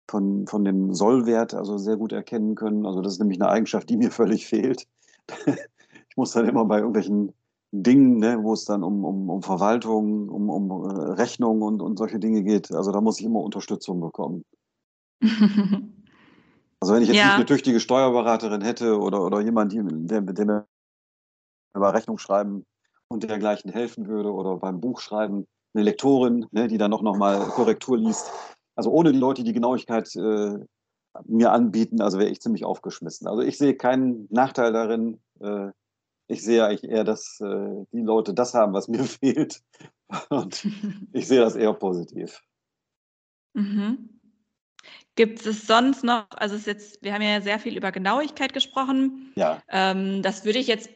von, 0.08 0.46
von 0.46 0.64
dem 0.64 0.94
Sollwert 0.94 1.54
also 1.54 1.78
sehr 1.78 1.96
gut 1.96 2.12
erkennen 2.12 2.54
können. 2.54 2.86
Also 2.86 3.00
das 3.00 3.14
ist 3.14 3.18
nämlich 3.18 3.40
eine 3.40 3.50
Eigenschaft, 3.50 3.88
die 3.88 3.96
mir 3.96 4.10
völlig 4.10 4.46
fehlt. 4.46 4.86
ich 5.46 6.16
muss 6.16 6.32
dann 6.32 6.48
immer 6.48 6.64
bei 6.64 6.78
irgendwelchen 6.78 7.32
Dingen, 7.72 8.18
ne, 8.18 8.38
wo 8.42 8.52
es 8.52 8.64
dann 8.64 8.82
um, 8.82 9.04
um, 9.04 9.28
um 9.28 9.42
Verwaltung, 9.42 10.28
um, 10.28 10.48
um 10.48 10.70
äh, 10.70 11.12
Rechnung 11.12 11.62
und, 11.62 11.82
und 11.82 11.98
solche 11.98 12.18
Dinge 12.18 12.42
geht. 12.42 12.72
Also 12.72 12.92
da 12.92 13.00
muss 13.00 13.18
ich 13.18 13.26
immer 13.26 13.40
Unterstützung 13.40 14.00
bekommen. 14.00 14.44
also 16.80 16.94
wenn 16.94 17.02
ich 17.02 17.08
jetzt 17.08 17.16
ja. 17.16 17.25
nicht 17.25 17.34
eine 17.34 17.46
tüchtige 17.46 17.80
Steuerberaterin 17.80 18.62
hätte 18.62 18.98
oder, 18.98 19.22
oder 19.25 19.40
jemand, 19.40 19.72
der, 19.75 20.20
der 20.20 20.46
mir 20.46 20.66
über 21.75 21.92
Rechnung 21.92 22.18
schreiben 22.18 22.64
und 23.08 23.25
dergleichen 23.25 23.70
helfen 23.70 24.06
würde 24.06 24.32
oder 24.32 24.56
beim 24.56 24.80
Buchschreiben 24.80 25.46
eine 25.75 25.84
Lektorin, 25.84 26.46
ne, 26.52 26.68
die 26.68 26.78
dann 26.78 26.90
noch, 26.90 27.02
noch 27.02 27.16
mal 27.16 27.40
Korrektur 27.48 27.98
liest. 27.98 28.30
Also 28.76 28.90
ohne 28.90 29.12
die 29.12 29.18
Leute, 29.18 29.42
die 29.42 29.52
Genauigkeit 29.52 30.14
äh, 30.16 30.59
mir 31.25 31.52
anbieten, 31.52 32.00
also 32.00 32.18
wäre 32.18 32.30
ich 32.30 32.40
ziemlich 32.40 32.64
aufgeschmissen. 32.64 33.27
Also 33.27 33.42
ich 33.42 33.59
sehe 33.59 33.74
keinen 33.74 34.29
Nachteil 34.31 34.72
darin, 34.72 35.20
äh, 35.40 35.70
ich 36.29 36.42
sehe 36.42 36.64
eigentlich 36.64 36.90
eher, 36.90 37.05
dass 37.05 37.40
äh, 37.40 37.85
die 37.92 38.03
Leute 38.03 38.35
das 38.35 38.55
haben, 38.55 38.72
was 38.72 38.88
mir 38.88 39.05
fehlt. 39.05 39.62
Und 40.29 40.66
ich 41.12 41.27
sehe 41.27 41.40
das 41.40 41.57
eher 41.57 41.72
positiv. 41.72 42.42
Mhm. 43.55 44.11
Gibt 45.14 45.44
es 45.46 45.66
sonst 45.66 46.05
noch, 46.05 46.27
also 46.37 46.55
es 46.55 46.66
jetzt, 46.66 47.03
wir 47.03 47.14
haben 47.14 47.22
ja 47.22 47.40
sehr 47.40 47.59
viel 47.59 47.77
über 47.77 47.90
Genauigkeit 47.90 48.53
gesprochen. 48.53 49.33
Ja. 49.37 49.62
Ähm, 49.68 50.22
das 50.22 50.44
würde 50.44 50.59
ich 50.59 50.66
jetzt 50.66 50.90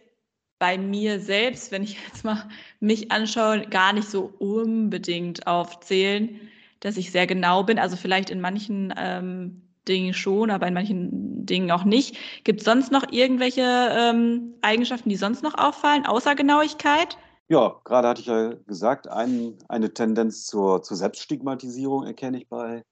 bei 0.59 0.77
mir 0.77 1.21
selbst, 1.21 1.73
wenn 1.73 1.83
ich 1.83 1.97
jetzt 2.07 2.23
mal 2.23 2.49
mich 2.81 3.11
anschaue, 3.11 3.67
gar 3.67 3.95
nicht 3.95 4.09
so 4.09 4.33
unbedingt 4.39 5.47
aufzählen, 5.47 6.39
dass 6.81 6.97
ich 6.97 7.13
sehr 7.13 7.27
genau 7.27 7.63
bin. 7.63 7.79
Also 7.79 7.97
vielleicht 7.97 8.31
in 8.31 8.41
manchen 8.41 8.93
ähm, 8.97 9.63
Dingen 9.89 10.15
schon, 10.15 10.51
aber 10.51 10.67
in 10.67 10.75
manchen 10.75 11.47
Dingen 11.47 11.71
auch 11.71 11.85
nicht. 11.85 12.17
Gibt 12.45 12.61
es 12.61 12.65
sonst 12.65 12.93
noch 12.93 13.11
irgendwelche 13.11 13.63
ähm, 13.63 14.55
Eigenschaften, 14.63 15.09
die 15.09 15.17
sonst 15.17 15.43
noch 15.43 15.57
auffallen, 15.57 16.07
außer 16.07 16.35
Genauigkeit? 16.35 17.17
Ja, 17.49 17.81
gerade 17.85 18.09
hatte 18.09 18.21
ich 18.21 18.29
ja 18.29 18.55
gesagt, 18.67 19.09
ein, 19.09 19.59
eine 19.69 19.93
Tendenz 19.93 20.47
zur, 20.47 20.83
zur 20.83 20.97
Selbststigmatisierung 20.97 22.05
erkenne 22.05 22.39
ich 22.39 22.49
bei, 22.49 22.85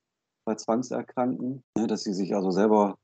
bei 0.44 0.56
Zwangserkrankten, 0.56 1.62
ne, 1.76 1.86
dass 1.86 2.02
sie 2.02 2.12
sich 2.12 2.34
also 2.34 2.50
selber, 2.50 2.98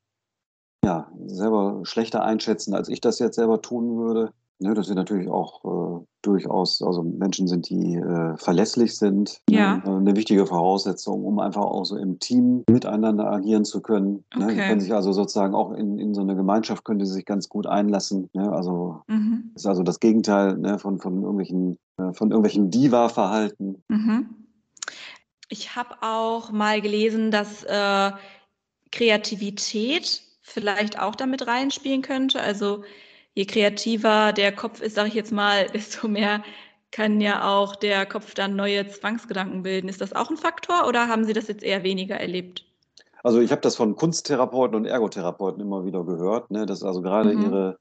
ja, 0.85 1.13
selber 1.27 1.83
schlechter 1.85 2.25
einschätzen, 2.25 2.75
als 2.75 2.89
ich 2.89 3.01
das 3.01 3.21
jetzt 3.21 3.37
selber 3.37 3.63
tun 3.63 3.97
würde. 3.97 4.33
Ne, 4.65 4.73
dass 4.73 4.87
sie 4.87 4.95
natürlich 4.95 5.29
auch 5.29 5.63
äh, 6.01 6.05
durchaus, 6.23 6.81
also 6.81 7.03
Menschen 7.03 7.47
sind, 7.47 7.69
die 7.69 7.97
äh, 7.97 8.35
verlässlich 8.39 8.97
sind. 8.97 9.43
Ja. 9.51 9.77
Ne, 9.77 9.99
eine 9.99 10.17
wichtige 10.17 10.47
Voraussetzung, 10.47 11.23
um 11.23 11.39
einfach 11.39 11.61
auch 11.61 11.85
so 11.85 11.99
im 11.99 12.19
Team 12.19 12.65
miteinander 12.67 13.31
agieren 13.31 13.67
zu 13.67 13.83
können. 13.83 14.25
Ne? 14.35 14.47
Okay. 14.47 14.55
Sie 14.55 14.61
können 14.63 14.81
sich 14.81 14.95
also 14.95 15.13
sozusagen 15.13 15.55
auch 15.55 15.73
in, 15.73 15.99
in 15.99 16.15
so 16.15 16.23
eine 16.23 16.35
Gemeinschaft, 16.35 16.83
können 16.83 17.05
sie 17.05 17.13
sich 17.13 17.27
ganz 17.27 17.51
gut 17.51 17.67
einlassen. 17.67 18.31
Ne? 18.33 18.51
Also 18.51 19.03
mhm. 19.07 19.53
ist 19.55 19.67
also 19.67 19.83
das 19.83 20.01
Gegenteil 20.01 20.57
ne, 20.57 20.79
von, 20.79 20.99
von 20.99 21.21
irgendwelchen, 21.21 21.77
äh, 21.99 22.15
von 22.15 22.31
irgendwelchen 22.31 22.71
Diva-Verhalten. 22.71 23.83
Mhm. 23.89 24.31
Ich 25.51 25.77
habe 25.77 25.97
auch 26.01 26.53
mal 26.53 26.81
gelesen, 26.81 27.31
dass 27.31 27.65
äh, 27.65 28.13
Kreativität 28.93 30.23
vielleicht 30.41 30.99
auch 30.99 31.17
damit 31.17 31.47
reinspielen 31.47 32.01
könnte. 32.01 32.41
Also 32.41 32.83
je 33.35 33.45
kreativer 33.45 34.33
der 34.33 34.53
Kopf 34.53 34.81
ist, 34.81 34.95
sage 34.95 35.09
ich 35.09 35.15
jetzt 35.15 35.33
mal, 35.33 35.67
desto 35.75 36.09
mehr 36.09 36.43
kann 36.91 37.21
ja 37.21 37.49
auch 37.49 37.75
der 37.75 38.07
Kopf 38.07 38.35
dann 38.35 38.55
neue 38.55 38.87
Zwangsgedanken 38.87 39.63
bilden. 39.63 39.89
Ist 39.89 40.01
das 40.01 40.13
auch 40.13 40.31
ein 40.31 40.37
Faktor 40.37 40.87
oder 40.87 41.09
haben 41.09 41.25
Sie 41.25 41.33
das 41.33 41.49
jetzt 41.49 41.65
eher 41.65 41.83
weniger 41.83 42.17
erlebt? 42.17 42.65
Also 43.25 43.41
ich 43.41 43.51
habe 43.51 43.63
das 43.63 43.75
von 43.75 43.97
Kunsttherapeuten 43.97 44.77
und 44.77 44.85
Ergotherapeuten 44.85 45.61
immer 45.61 45.85
wieder 45.85 46.05
gehört, 46.05 46.51
ne, 46.51 46.67
dass 46.67 46.83
also 46.83 47.01
gerade 47.01 47.35
mhm. 47.35 47.43
ihre, 47.43 47.79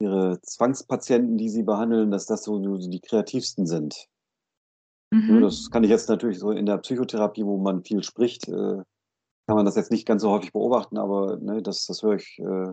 ihre 0.00 0.40
Zwangspatienten, 0.42 1.38
die 1.38 1.48
sie 1.48 1.62
behandeln, 1.62 2.10
dass 2.10 2.26
das 2.26 2.42
so 2.42 2.58
die 2.58 3.00
kreativsten 3.00 3.66
sind. 3.66 4.08
Mhm. 5.12 5.40
Das 5.42 5.70
kann 5.70 5.84
ich 5.84 5.90
jetzt 5.90 6.08
natürlich 6.08 6.38
so 6.40 6.50
in 6.50 6.66
der 6.66 6.78
Psychotherapie, 6.78 7.44
wo 7.44 7.56
man 7.56 7.84
viel 7.84 8.02
spricht, 8.02 8.48
äh, 8.48 8.82
kann 9.46 9.56
man 9.56 9.64
das 9.64 9.76
jetzt 9.76 9.90
nicht 9.90 10.06
ganz 10.06 10.22
so 10.22 10.30
häufig 10.30 10.52
beobachten, 10.52 10.98
aber 10.98 11.36
ne, 11.36 11.62
das, 11.62 11.86
das 11.86 12.02
höre 12.02 12.16
ich 12.16 12.38
äh, 12.40 12.72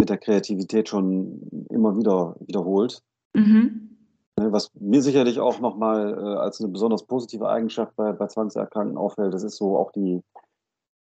mit 0.00 0.08
der 0.08 0.18
Kreativität 0.18 0.88
schon 0.88 1.66
immer 1.70 1.96
wieder 1.96 2.34
wiederholt. 2.40 3.02
Mhm. 3.34 3.98
Ne, 4.38 4.50
was 4.52 4.70
mir 4.74 5.02
sicherlich 5.02 5.38
auch 5.38 5.60
nochmal 5.60 6.14
äh, 6.14 6.38
als 6.38 6.60
eine 6.60 6.70
besonders 6.70 7.04
positive 7.04 7.48
Eigenschaft 7.48 7.94
bei, 7.96 8.12
bei 8.12 8.26
Zwangserkrankten 8.26 8.96
auffällt, 8.96 9.34
das 9.34 9.44
ist 9.44 9.56
so 9.56 9.76
auch 9.76 9.92
die, 9.92 10.22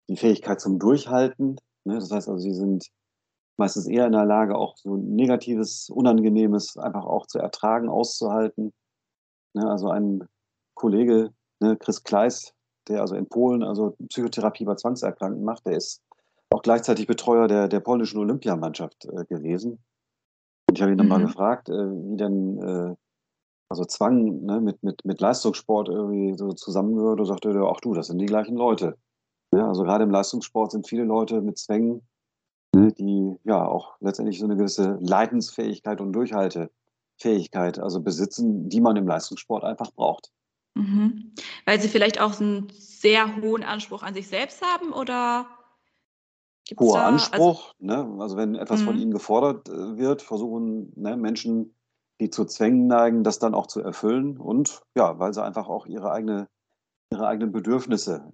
die 0.08 0.16
Fähigkeit 0.16 0.60
zum 0.60 0.78
Durchhalten. 0.78 1.56
Ne? 1.84 1.94
Das 1.94 2.10
heißt 2.10 2.28
also, 2.28 2.40
sie 2.40 2.52
sind 2.52 2.88
meistens 3.56 3.86
eher 3.86 4.06
in 4.06 4.12
der 4.12 4.26
Lage, 4.26 4.56
auch 4.56 4.76
so 4.76 4.96
Negatives, 4.96 5.88
Unangenehmes 5.90 6.76
einfach 6.76 7.04
auch 7.04 7.26
zu 7.26 7.38
ertragen, 7.38 7.88
auszuhalten. 7.88 8.72
Ne? 9.54 9.70
Also 9.70 9.90
ein 9.90 10.26
Kollege, 10.74 11.30
ne, 11.60 11.76
Chris 11.76 12.02
Kleis, 12.02 12.52
der 12.88 13.00
also 13.00 13.14
in 13.14 13.28
Polen 13.28 13.62
also 13.62 13.94
Psychotherapie 14.08 14.64
bei 14.64 14.74
Zwangserkrankten 14.74 15.44
macht, 15.44 15.66
der 15.66 15.76
ist 15.76 16.02
auch 16.50 16.62
gleichzeitig 16.62 17.06
Betreuer 17.06 17.48
der, 17.48 17.68
der 17.68 17.80
polnischen 17.80 18.18
Olympiamannschaft 18.18 19.04
äh, 19.06 19.24
gewesen. 19.26 19.78
Und 20.68 20.76
ich 20.76 20.82
habe 20.82 20.92
ihn 20.92 20.94
mhm. 20.94 20.98
dann 20.98 21.08
mal 21.08 21.20
gefragt, 21.20 21.68
äh, 21.68 21.72
wie 21.72 22.16
denn 22.16 22.58
äh, 22.62 22.94
also 23.68 23.84
Zwang 23.84 24.44
ne, 24.44 24.60
mit, 24.60 24.82
mit, 24.82 25.04
mit 25.04 25.20
Leistungssport 25.20 25.88
irgendwie 25.88 26.36
so 26.36 26.52
zusammengehört. 26.52 27.20
Und 27.20 27.26
sagte 27.26 27.50
er, 27.50 27.70
ach 27.70 27.80
du, 27.80 27.94
das 27.94 28.06
sind 28.06 28.18
die 28.18 28.26
gleichen 28.26 28.56
Leute. 28.56 28.96
Ja, 29.54 29.68
also 29.68 29.82
gerade 29.82 30.04
im 30.04 30.10
Leistungssport 30.10 30.72
sind 30.72 30.88
viele 30.88 31.04
Leute 31.04 31.40
mit 31.40 31.58
Zwängen, 31.58 32.02
ne, 32.74 32.92
die 32.92 33.36
ja 33.44 33.66
auch 33.66 33.96
letztendlich 34.00 34.38
so 34.38 34.44
eine 34.44 34.56
gewisse 34.56 34.98
Leidensfähigkeit 35.00 36.00
und 36.00 36.12
Durchhaltefähigkeit 36.12 37.78
also 37.78 38.00
besitzen, 38.00 38.68
die 38.68 38.80
man 38.80 38.96
im 38.96 39.06
Leistungssport 39.06 39.64
einfach 39.64 39.90
braucht. 39.92 40.30
Mhm. 40.74 41.32
Weil 41.66 41.80
sie 41.80 41.88
vielleicht 41.88 42.20
auch 42.20 42.40
einen 42.40 42.68
sehr 42.70 43.36
hohen 43.36 43.64
Anspruch 43.64 44.02
an 44.02 44.14
sich 44.14 44.28
selbst 44.28 44.62
haben 44.62 44.92
oder? 44.92 45.46
Gibt's 46.68 46.84
hoher 46.84 47.00
also 47.00 47.08
Anspruch. 47.08 47.74
Also, 47.80 48.04
ne? 48.04 48.22
also 48.22 48.36
wenn 48.36 48.54
etwas 48.54 48.82
von 48.82 48.94
mhm. 48.94 49.02
ihnen 49.02 49.10
gefordert 49.12 49.68
äh, 49.70 49.96
wird, 49.96 50.20
versuchen 50.20 50.92
ne, 50.96 51.16
Menschen, 51.16 51.74
die 52.20 52.28
zu 52.28 52.44
Zwängen 52.44 52.86
neigen, 52.86 53.24
das 53.24 53.38
dann 53.38 53.54
auch 53.54 53.66
zu 53.66 53.80
erfüllen. 53.80 54.36
Und 54.36 54.82
ja, 54.94 55.18
weil 55.18 55.32
sie 55.32 55.42
einfach 55.42 55.68
auch 55.68 55.86
ihre, 55.86 56.12
eigene, 56.12 56.46
ihre 57.10 57.26
eigenen 57.26 57.52
Bedürfnisse 57.52 58.30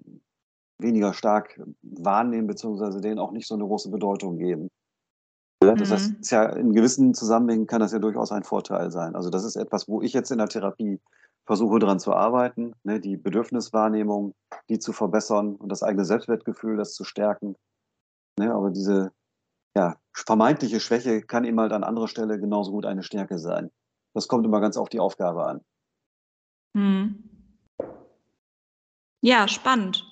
weniger 0.79 1.15
stark 1.15 1.61
wahrnehmen, 1.83 2.49
beziehungsweise 2.49 3.01
denen 3.01 3.21
auch 3.21 3.31
nicht 3.31 3.47
so 3.47 3.55
eine 3.55 3.65
große 3.65 3.91
Bedeutung 3.91 4.37
geben. 4.39 4.69
Ja, 5.63 5.75
das 5.75 5.91
mhm. 5.91 6.17
ist 6.21 6.31
ja 6.31 6.45
in 6.45 6.73
gewissen 6.73 7.15
Zusammenhängen 7.15 7.69
kann 7.69 7.81
das 7.81 7.93
ja 7.93 8.01
durchaus 8.01 8.33
ein 8.33 8.43
Vorteil 8.43 8.91
sein. 8.91 9.15
Also 9.15 9.31
das 9.31 9.45
ist 9.45 9.55
etwas, 9.55 9.89
wo 9.89 10.03
ich 10.03 10.13
jetzt 10.13 10.33
in 10.33 10.39
der 10.39 10.49
Therapie 10.49 11.01
versuche 11.47 11.79
daran 11.79 12.01
zu 12.01 12.13
arbeiten, 12.13 12.73
ne, 12.83 12.99
die 12.99 13.17
Bedürfniswahrnehmung, 13.17 14.35
die 14.69 14.81
zu 14.81 14.93
verbessern 14.93 15.55
und 15.55 15.69
das 15.71 15.83
eigene 15.83 16.05
Selbstwertgefühl, 16.05 16.77
das 16.77 16.95
zu 16.95 17.05
stärken. 17.05 17.55
Ne, 18.39 18.53
aber 18.53 18.71
diese 18.71 19.13
ja, 19.77 19.97
vermeintliche 20.13 20.81
Schwäche 20.81 21.23
kann 21.23 21.45
eben 21.45 21.61
halt 21.61 21.73
an 21.73 21.85
anderer 21.85 22.09
Stelle 22.09 22.39
genauso 22.39 22.73
gut 22.73 22.87
eine 22.87 23.03
Stärke 23.03 23.39
sein. 23.39 23.71
Das 24.13 24.29
kommt 24.29 24.45
immer 24.47 24.61
ganz 24.61 24.77
auf 24.77 24.89
die 24.89 25.01
Aufgabe 25.01 25.47
an. 25.47 25.61
Hm. 26.77 27.25
Ja, 29.21 29.49
spannend. 29.49 30.05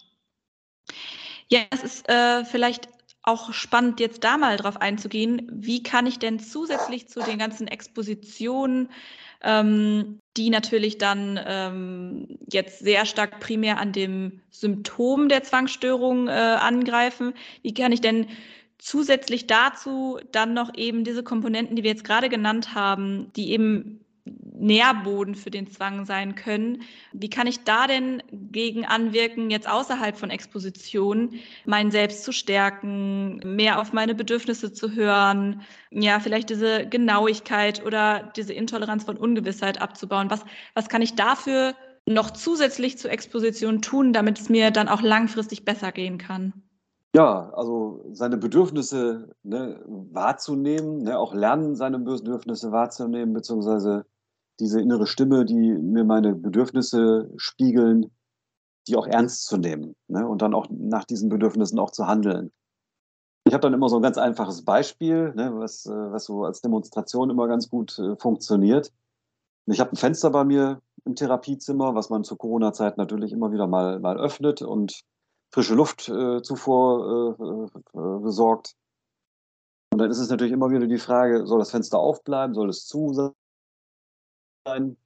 Ja, 1.48 1.60
es 1.70 1.84
ist 1.84 2.08
äh, 2.08 2.44
vielleicht 2.44 2.88
auch 3.22 3.52
spannend, 3.52 4.00
jetzt 4.00 4.24
da 4.24 4.36
mal 4.36 4.56
drauf 4.56 4.80
einzugehen. 4.80 5.48
Wie 5.52 5.82
kann 5.82 6.06
ich 6.06 6.18
denn 6.18 6.40
zusätzlich 6.40 7.08
zu 7.08 7.20
den 7.20 7.38
ganzen 7.38 7.68
Expositionen, 7.68 8.90
ähm, 9.42 10.18
die 10.36 10.50
natürlich 10.50 10.98
dann 10.98 11.38
ähm, 11.44 12.38
jetzt 12.50 12.80
sehr 12.80 13.04
stark 13.06 13.40
primär 13.40 13.78
an 13.78 13.92
dem 13.92 14.40
Symptom 14.50 15.28
der 15.28 15.42
Zwangsstörung 15.42 16.28
äh, 16.28 16.30
angreifen, 16.30 17.34
wie 17.62 17.74
kann 17.74 17.92
ich 17.92 18.00
denn 18.00 18.26
zusätzlich 18.78 19.46
dazu 19.46 20.18
dann 20.32 20.54
noch 20.54 20.74
eben 20.76 21.04
diese 21.04 21.22
Komponenten, 21.22 21.76
die 21.76 21.82
wir 21.82 21.90
jetzt 21.90 22.04
gerade 22.04 22.28
genannt 22.28 22.74
haben, 22.74 23.30
die 23.36 23.50
eben 23.50 24.04
Nährboden 24.24 25.34
für 25.34 25.50
den 25.50 25.66
Zwang 25.66 26.04
sein 26.04 26.36
können. 26.36 26.82
Wie 27.12 27.28
kann 27.28 27.48
ich 27.48 27.64
da 27.64 27.86
denn 27.86 28.22
gegen 28.30 28.84
anwirken, 28.84 29.50
jetzt 29.50 29.68
außerhalb 29.68 30.16
von 30.16 30.30
Exposition, 30.30 31.34
mein 31.66 31.90
Selbst 31.90 32.22
zu 32.22 32.32
stärken, 32.32 33.40
mehr 33.44 33.80
auf 33.80 33.92
meine 33.92 34.14
Bedürfnisse 34.14 34.72
zu 34.72 34.92
hören, 34.92 35.62
ja, 35.90 36.20
vielleicht 36.20 36.50
diese 36.50 36.86
Genauigkeit 36.86 37.84
oder 37.84 38.32
diese 38.36 38.52
Intoleranz 38.52 39.04
von 39.04 39.16
Ungewissheit 39.16 39.80
abzubauen? 39.82 40.30
Was, 40.30 40.44
was 40.74 40.88
kann 40.88 41.02
ich 41.02 41.16
dafür 41.16 41.74
noch 42.06 42.30
zusätzlich 42.30 42.98
zur 42.98 43.10
Exposition 43.10 43.82
tun, 43.82 44.12
damit 44.12 44.38
es 44.38 44.48
mir 44.48 44.70
dann 44.70 44.88
auch 44.88 45.02
langfristig 45.02 45.64
besser 45.64 45.90
gehen 45.90 46.18
kann? 46.18 46.52
Ja, 47.14 47.50
also 47.50 48.06
seine 48.12 48.38
Bedürfnisse 48.38 49.28
ne, 49.42 49.82
wahrzunehmen, 49.86 51.02
ne, 51.02 51.18
auch 51.18 51.34
lernen, 51.34 51.76
seine 51.76 51.98
Bedürfnisse 51.98 52.72
wahrzunehmen, 52.72 53.34
beziehungsweise 53.34 54.06
diese 54.62 54.80
innere 54.80 55.06
Stimme, 55.06 55.44
die 55.44 55.72
mir 55.72 56.04
meine 56.04 56.34
Bedürfnisse 56.34 57.30
spiegeln, 57.36 58.12
die 58.86 58.96
auch 58.96 59.06
ernst 59.06 59.44
zu 59.46 59.56
nehmen 59.56 59.94
ne, 60.08 60.26
und 60.26 60.40
dann 60.40 60.54
auch 60.54 60.66
nach 60.70 61.04
diesen 61.04 61.28
Bedürfnissen 61.28 61.78
auch 61.78 61.90
zu 61.90 62.06
handeln. 62.06 62.52
Ich 63.44 63.52
habe 63.52 63.62
dann 63.62 63.74
immer 63.74 63.88
so 63.88 63.96
ein 63.96 64.02
ganz 64.02 64.18
einfaches 64.18 64.64
Beispiel, 64.64 65.34
ne, 65.34 65.52
was, 65.54 65.86
äh, 65.86 65.90
was 65.90 66.24
so 66.24 66.44
als 66.44 66.60
Demonstration 66.60 67.28
immer 67.28 67.48
ganz 67.48 67.68
gut 67.68 67.98
äh, 67.98 68.16
funktioniert. 68.16 68.92
Ich 69.66 69.80
habe 69.80 69.92
ein 69.92 69.96
Fenster 69.96 70.30
bei 70.30 70.44
mir 70.44 70.80
im 71.04 71.16
Therapiezimmer, 71.16 71.96
was 71.96 72.08
man 72.08 72.22
zur 72.22 72.38
Corona-Zeit 72.38 72.98
natürlich 72.98 73.32
immer 73.32 73.52
wieder 73.52 73.66
mal, 73.66 73.98
mal 73.98 74.16
öffnet 74.16 74.62
und 74.62 75.02
frische 75.50 75.74
Luftzufuhr 75.74 77.36
äh, 77.38 77.98
äh, 77.98 78.18
besorgt. 78.20 78.74
Und 79.92 79.98
dann 79.98 80.10
ist 80.10 80.18
es 80.18 80.30
natürlich 80.30 80.52
immer 80.52 80.70
wieder 80.70 80.86
die 80.86 80.98
Frage, 80.98 81.46
soll 81.46 81.58
das 81.58 81.72
Fenster 81.72 81.98
aufbleiben, 81.98 82.54
soll 82.54 82.70
es 82.70 82.86
zu 82.86 83.12
sein? 84.66 84.96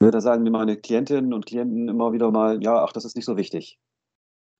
Da 0.00 0.20
sagen 0.20 0.42
mir 0.42 0.50
meine 0.50 0.76
Klientinnen 0.76 1.32
und 1.32 1.46
Klienten 1.46 1.88
immer 1.88 2.12
wieder 2.12 2.30
mal, 2.32 2.62
ja, 2.62 2.82
ach, 2.82 2.92
das 2.92 3.04
ist 3.04 3.14
nicht 3.14 3.24
so 3.24 3.36
wichtig. 3.36 3.78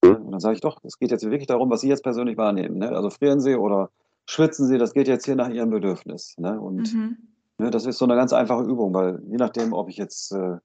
Und 0.04 0.30
dann 0.30 0.40
sage 0.40 0.54
ich 0.54 0.60
doch, 0.60 0.82
es 0.84 0.98
geht 0.98 1.10
jetzt 1.10 1.24
wirklich 1.24 1.46
darum, 1.46 1.70
was 1.70 1.80
Sie 1.80 1.88
jetzt 1.88 2.04
persönlich 2.04 2.36
wahrnehmen. 2.36 2.78
Ne? 2.78 2.90
Also 2.90 3.10
frieren 3.10 3.40
Sie 3.40 3.56
oder 3.56 3.90
schwitzen 4.26 4.66
Sie, 4.66 4.78
das 4.78 4.94
geht 4.94 5.08
jetzt 5.08 5.24
hier 5.24 5.36
nach 5.36 5.48
Ihrem 5.48 5.70
Bedürfnis. 5.70 6.36
Ne? 6.38 6.60
Und 6.60 6.92
mhm. 6.94 7.18
ne, 7.58 7.70
das 7.70 7.86
ist 7.86 7.98
so 7.98 8.04
eine 8.04 8.14
ganz 8.14 8.32
einfache 8.32 8.64
Übung, 8.64 8.94
weil 8.94 9.20
je 9.28 9.36
nachdem, 9.36 9.72
ob 9.72 9.88
ich 9.88 9.96
jetzt, 9.96 10.32
äh, 10.32 10.58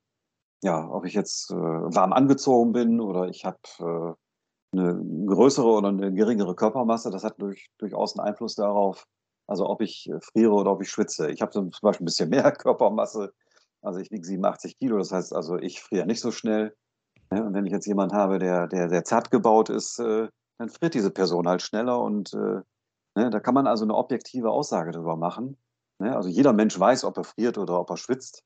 ja, 0.64 0.90
ob 0.90 1.06
ich 1.06 1.14
jetzt 1.14 1.52
äh, 1.52 1.56
warm 1.56 2.14
angezogen 2.14 2.72
bin 2.72 3.00
oder 3.00 3.28
ich 3.28 3.46
habe 3.46 3.58
äh, 3.80 4.78
eine 4.78 5.04
größere 5.28 5.68
oder 5.68 5.90
eine 5.90 6.14
geringere 6.14 6.56
Körpermasse, 6.56 7.10
das 7.10 7.24
hat 7.24 7.42
durch, 7.42 7.70
durchaus 7.78 8.18
einen 8.18 8.28
Einfluss 8.28 8.56
darauf, 8.56 9.08
also 9.48 9.68
ob 9.68 9.82
ich 9.82 10.10
äh, 10.10 10.20
friere 10.20 10.54
oder 10.54 10.72
ob 10.72 10.82
ich 10.82 10.90
schwitze. 10.90 11.32
Ich 11.32 11.42
habe 11.42 11.52
zum 11.52 11.72
Beispiel 11.82 12.04
ein 12.04 12.06
bisschen 12.06 12.30
mehr 12.30 12.52
Körpermasse, 12.52 13.34
also 13.88 14.00
ich 14.00 14.12
wiege 14.12 14.26
87 14.26 14.78
Kilo, 14.78 14.98
das 14.98 15.12
heißt 15.12 15.34
also, 15.34 15.58
ich 15.58 15.82
friere 15.82 16.06
nicht 16.06 16.20
so 16.20 16.32
schnell. 16.32 16.76
Ne? 17.32 17.44
Und 17.44 17.54
wenn 17.54 17.66
ich 17.66 17.72
jetzt 17.72 17.88
jemanden 17.88 18.16
habe, 18.16 18.38
der, 18.38 18.68
der 18.68 18.90
sehr 18.90 19.04
zart 19.04 19.32
gebaut 19.32 19.70
ist, 19.70 20.00
äh, 20.00 20.28
dann 20.60 20.70
friert 20.70 20.94
diese 20.94 21.12
Person 21.12 21.48
halt 21.48 21.62
schneller 21.62 22.02
und 22.02 22.34
äh, 22.34 22.62
ne, 23.16 23.30
da 23.30 23.40
kann 23.40 23.54
man 23.54 23.68
also 23.68 23.86
eine 23.86 23.96
objektive 23.96 24.52
Aussage 24.52 24.92
darüber 24.92 25.16
machen. 25.16 25.58
Ne? 26.00 26.16
Also 26.16 26.30
jeder 26.30 26.54
Mensch 26.54 26.78
weiß, 26.80 27.04
ob 27.06 27.18
er 27.18 27.24
friert 27.24 27.58
oder 27.58 27.80
ob 27.80 27.90
er 27.90 27.98
schwitzt. 27.98 28.44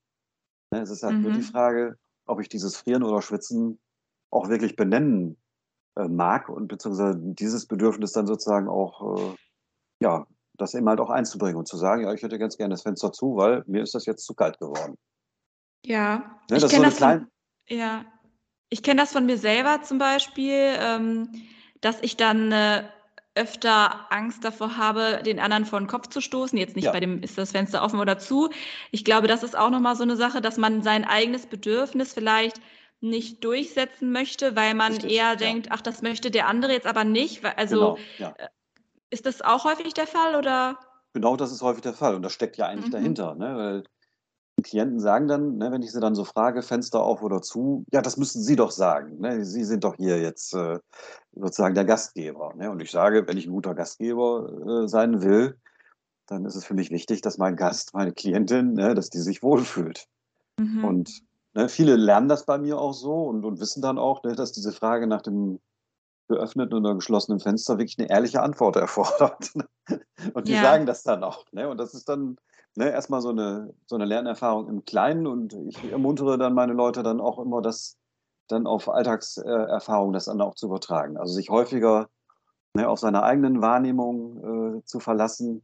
Es 0.72 0.90
ist 0.90 1.04
halt 1.04 1.16
mhm. 1.16 1.22
nur 1.24 1.32
die 1.32 1.40
mhm. 1.40 1.44
Frage, 1.44 1.98
ob 2.26 2.40
ich 2.40 2.48
dieses 2.48 2.78
Frieren 2.78 3.04
oder 3.04 3.22
Schwitzen 3.22 3.80
auch 4.32 4.48
wirklich 4.48 4.76
benennen 4.76 5.38
äh, 5.98 6.08
mag 6.08 6.50
und 6.50 6.68
beziehungsweise 6.68 7.18
dieses 7.18 7.66
Bedürfnis 7.66 8.14
dann 8.14 8.28
sozusagen 8.28 8.70
auch, 8.70 9.36
ja, 10.02 10.26
das 10.58 10.74
eben 10.74 10.88
halt 10.88 11.00
auch 11.00 11.10
einzubringen 11.10 11.58
und 11.58 11.68
zu 11.68 11.76
sagen, 11.76 12.04
ja, 12.04 12.14
ich 12.14 12.22
hätte 12.22 12.40
ganz 12.40 12.56
gerne 12.56 12.74
das 12.74 12.84
Fenster 12.84 13.12
zu, 13.12 13.36
weil 13.36 13.64
mir 13.68 13.82
ist 13.82 13.96
das 13.96 14.06
jetzt 14.06 14.26
zu 14.26 14.34
kalt 14.34 14.60
geworden. 14.60 14.98
Ja, 15.86 16.40
ne, 16.50 16.58
ich 16.58 16.68
kenne 16.68 16.86
das, 16.86 16.98
so 16.98 17.06
von, 17.06 17.28
ja. 17.68 18.06
Ich 18.70 18.84
kenne 18.84 19.02
das 19.02 19.12
von 19.12 19.26
mir 19.26 19.38
selber 19.38 19.82
zum 19.82 19.98
Beispiel, 19.98 20.76
ähm, 20.80 21.30
dass 21.82 22.02
ich 22.02 22.16
dann 22.18 22.52
äh, 22.52 22.84
öfter 23.36 24.12
Angst 24.12 24.44
davor 24.44 24.78
habe, 24.78 25.22
den 25.26 25.40
anderen 25.40 25.66
vor 25.66 25.80
den 25.80 25.88
Kopf 25.88 26.08
zu 26.08 26.22
stoßen. 26.22 26.58
Jetzt 26.58 26.76
nicht 26.76 26.86
ja. 26.86 26.92
bei 26.92 27.00
dem, 27.00 27.24
ist 27.24 27.38
das 27.38 27.52
Fenster 27.52 27.84
offen 27.84 28.00
oder 28.00 28.18
zu. 28.18 28.50
Ich 28.92 29.06
glaube, 29.06 29.28
das 29.28 29.44
ist 29.44 29.58
auch 29.58 29.70
nochmal 29.70 29.96
so 29.96 30.04
eine 30.04 30.16
Sache, 30.16 30.42
dass 30.42 30.58
man 30.58 30.84
sein 30.84 31.06
eigenes 31.06 31.46
Bedürfnis 31.46 32.14
vielleicht 32.14 32.62
nicht 33.00 33.44
durchsetzen 33.44 34.12
möchte, 34.12 34.56
weil 34.56 34.76
man 34.76 34.94
Richtig, 34.94 35.12
eher 35.14 35.30
ja. 35.30 35.36
denkt, 35.36 35.68
ach, 35.72 35.82
das 35.82 36.02
möchte 36.02 36.30
der 36.30 36.48
andere 36.48 36.74
jetzt 36.74 36.88
aber 36.88 37.04
nicht. 37.04 37.44
Also 37.58 37.96
genau, 37.96 37.98
ja. 38.20 38.34
Äh, 38.38 38.48
ist 39.10 39.26
das 39.26 39.42
auch 39.42 39.66
häufig 39.66 39.94
der 39.94 40.08
Fall 40.08 40.36
oder? 40.36 40.78
Genau, 41.14 41.36
das 41.36 41.52
ist 41.52 41.62
häufig 41.62 41.82
der 41.82 41.94
Fall 41.94 42.16
und 42.16 42.22
das 42.22 42.34
steckt 42.34 42.58
ja 42.58 42.68
eigentlich 42.68 42.88
mhm. 42.88 42.92
dahinter. 42.92 43.36
Ne? 43.36 43.84
Klienten 44.62 45.00
sagen 45.00 45.28
dann, 45.28 45.58
ne, 45.58 45.72
wenn 45.72 45.82
ich 45.82 45.92
sie 45.92 46.00
dann 46.00 46.16
so 46.16 46.24
frage, 46.24 46.62
Fenster 46.62 47.02
auf 47.02 47.24
oder 47.24 47.42
zu, 47.42 47.86
ja, 47.92 48.02
das 48.02 48.18
müssen 48.18 48.42
Sie 48.44 48.56
doch 48.56 48.72
sagen. 48.72 49.20
Ne? 49.20 49.44
Sie 49.44 49.64
sind 49.64 49.84
doch 49.84 49.96
hier 49.96 50.20
jetzt 50.22 50.54
äh, 50.54 50.80
sozusagen 51.34 51.76
der 51.76 51.86
Gastgeber. 51.86 52.54
Ne? 52.56 52.70
Und 52.70 52.82
ich 52.82 52.92
sage, 52.92 53.28
wenn 53.28 53.38
ich 53.38 53.48
ein 53.48 53.54
guter 53.54 53.74
Gastgeber 53.74 54.84
äh, 54.84 54.88
sein 54.88 55.24
will, 55.24 55.58
dann 56.28 56.46
ist 56.46 56.56
es 56.56 56.66
für 56.66 56.76
mich 56.76 56.92
wichtig, 56.92 57.22
dass 57.22 57.38
mein 57.38 57.56
Gast, 57.56 57.94
meine 57.94 58.14
Klientin, 58.14 58.74
ne, 58.74 58.94
dass 58.94 59.10
die 59.10 59.20
sich 59.20 59.42
wohlfühlt. 59.42 60.08
Mhm. 60.60 60.86
Und 60.86 61.24
Ne, 61.54 61.68
viele 61.68 61.98
lernen 61.98 62.30
das 62.30 62.46
bei 62.46 62.58
mir 62.58 62.80
auch 62.80 62.94
so 62.94 63.24
und, 63.24 63.44
und 63.44 63.60
wissen 63.60 63.82
dann 63.82 63.98
auch, 63.98 64.24
ne, 64.24 64.36
dass 64.36 64.54
diese 64.54 64.72
Frage 64.72 65.06
nach 65.06 65.22
dem 65.22 65.60
geöffneten 66.30 66.78
oder 66.78 66.96
geschlossenen 66.96 67.42
Fenster 67.42 67.78
wirklich 67.78 68.00
eine 68.00 68.10
ehrliche 68.10 68.42
Antwort 68.42 68.78
erfordert. 68.78 69.52
und 70.34 70.48
die 70.48 70.54
ja. 70.54 70.62
sagen 70.62 70.86
das 70.86 71.04
dann 71.04 71.26
auch. 71.26 71.46
Und 71.52 71.78
das 71.78 71.94
ist 71.94 72.08
dann 72.08 72.38
ne, 72.76 72.92
erstmal 72.92 73.22
so 73.22 73.30
eine, 73.30 73.74
so 73.86 73.96
eine 73.96 74.06
Lernerfahrung 74.06 74.70
im 74.70 74.86
Kleinen 74.86 75.28
und 75.28 75.54
ich 75.54 75.84
ermuntere 75.84 76.38
dann 76.38 76.54
meine 76.54 76.74
Leute 76.74 77.04
dann 77.04 77.20
auch 77.20 77.40
immer, 77.40 77.62
das 77.62 77.98
dann 78.48 78.68
auf 78.68 78.90
Alltagserfahrung 78.90 80.14
das 80.14 80.26
dann 80.26 80.42
auch 80.42 80.56
zu 80.56 80.68
übertragen. 80.68 81.18
Also 81.18 81.34
sich 81.34 81.50
häufiger 81.50 82.10
ne, 82.74 82.88
auf 82.88 83.00
seine 83.00 83.24
eigenen 83.24 83.62
Wahrnehmung 83.62 84.80
äh, 84.80 84.86
zu 84.86 85.00
verlassen 85.00 85.62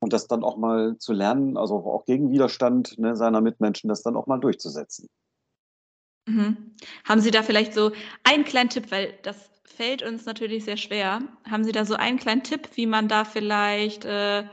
und 0.00 0.12
das 0.12 0.28
dann 0.28 0.44
auch 0.44 0.56
mal 0.56 0.96
zu 0.98 1.12
lernen, 1.12 1.56
also 1.56 1.76
auch 1.76 2.04
gegen 2.04 2.30
Widerstand 2.30 2.98
ne, 2.98 3.16
seiner 3.16 3.40
Mitmenschen, 3.40 3.88
das 3.88 4.02
dann 4.02 4.16
auch 4.16 4.26
mal 4.26 4.38
durchzusetzen. 4.38 5.08
Mhm. 6.26 6.74
Haben 7.04 7.20
Sie 7.20 7.30
da 7.30 7.42
vielleicht 7.42 7.74
so 7.74 7.92
einen 8.24 8.44
kleinen 8.44 8.68
Tipp, 8.68 8.90
weil 8.90 9.14
das 9.22 9.50
fällt 9.64 10.02
uns 10.02 10.26
natürlich 10.26 10.64
sehr 10.64 10.76
schwer. 10.76 11.20
Haben 11.48 11.64
Sie 11.64 11.72
da 11.72 11.84
so 11.84 11.94
einen 11.94 12.18
kleinen 12.18 12.42
Tipp, 12.42 12.68
wie 12.74 12.86
man 12.86 13.08
da 13.08 13.24
vielleicht 13.24 14.04
äh, 14.04 14.44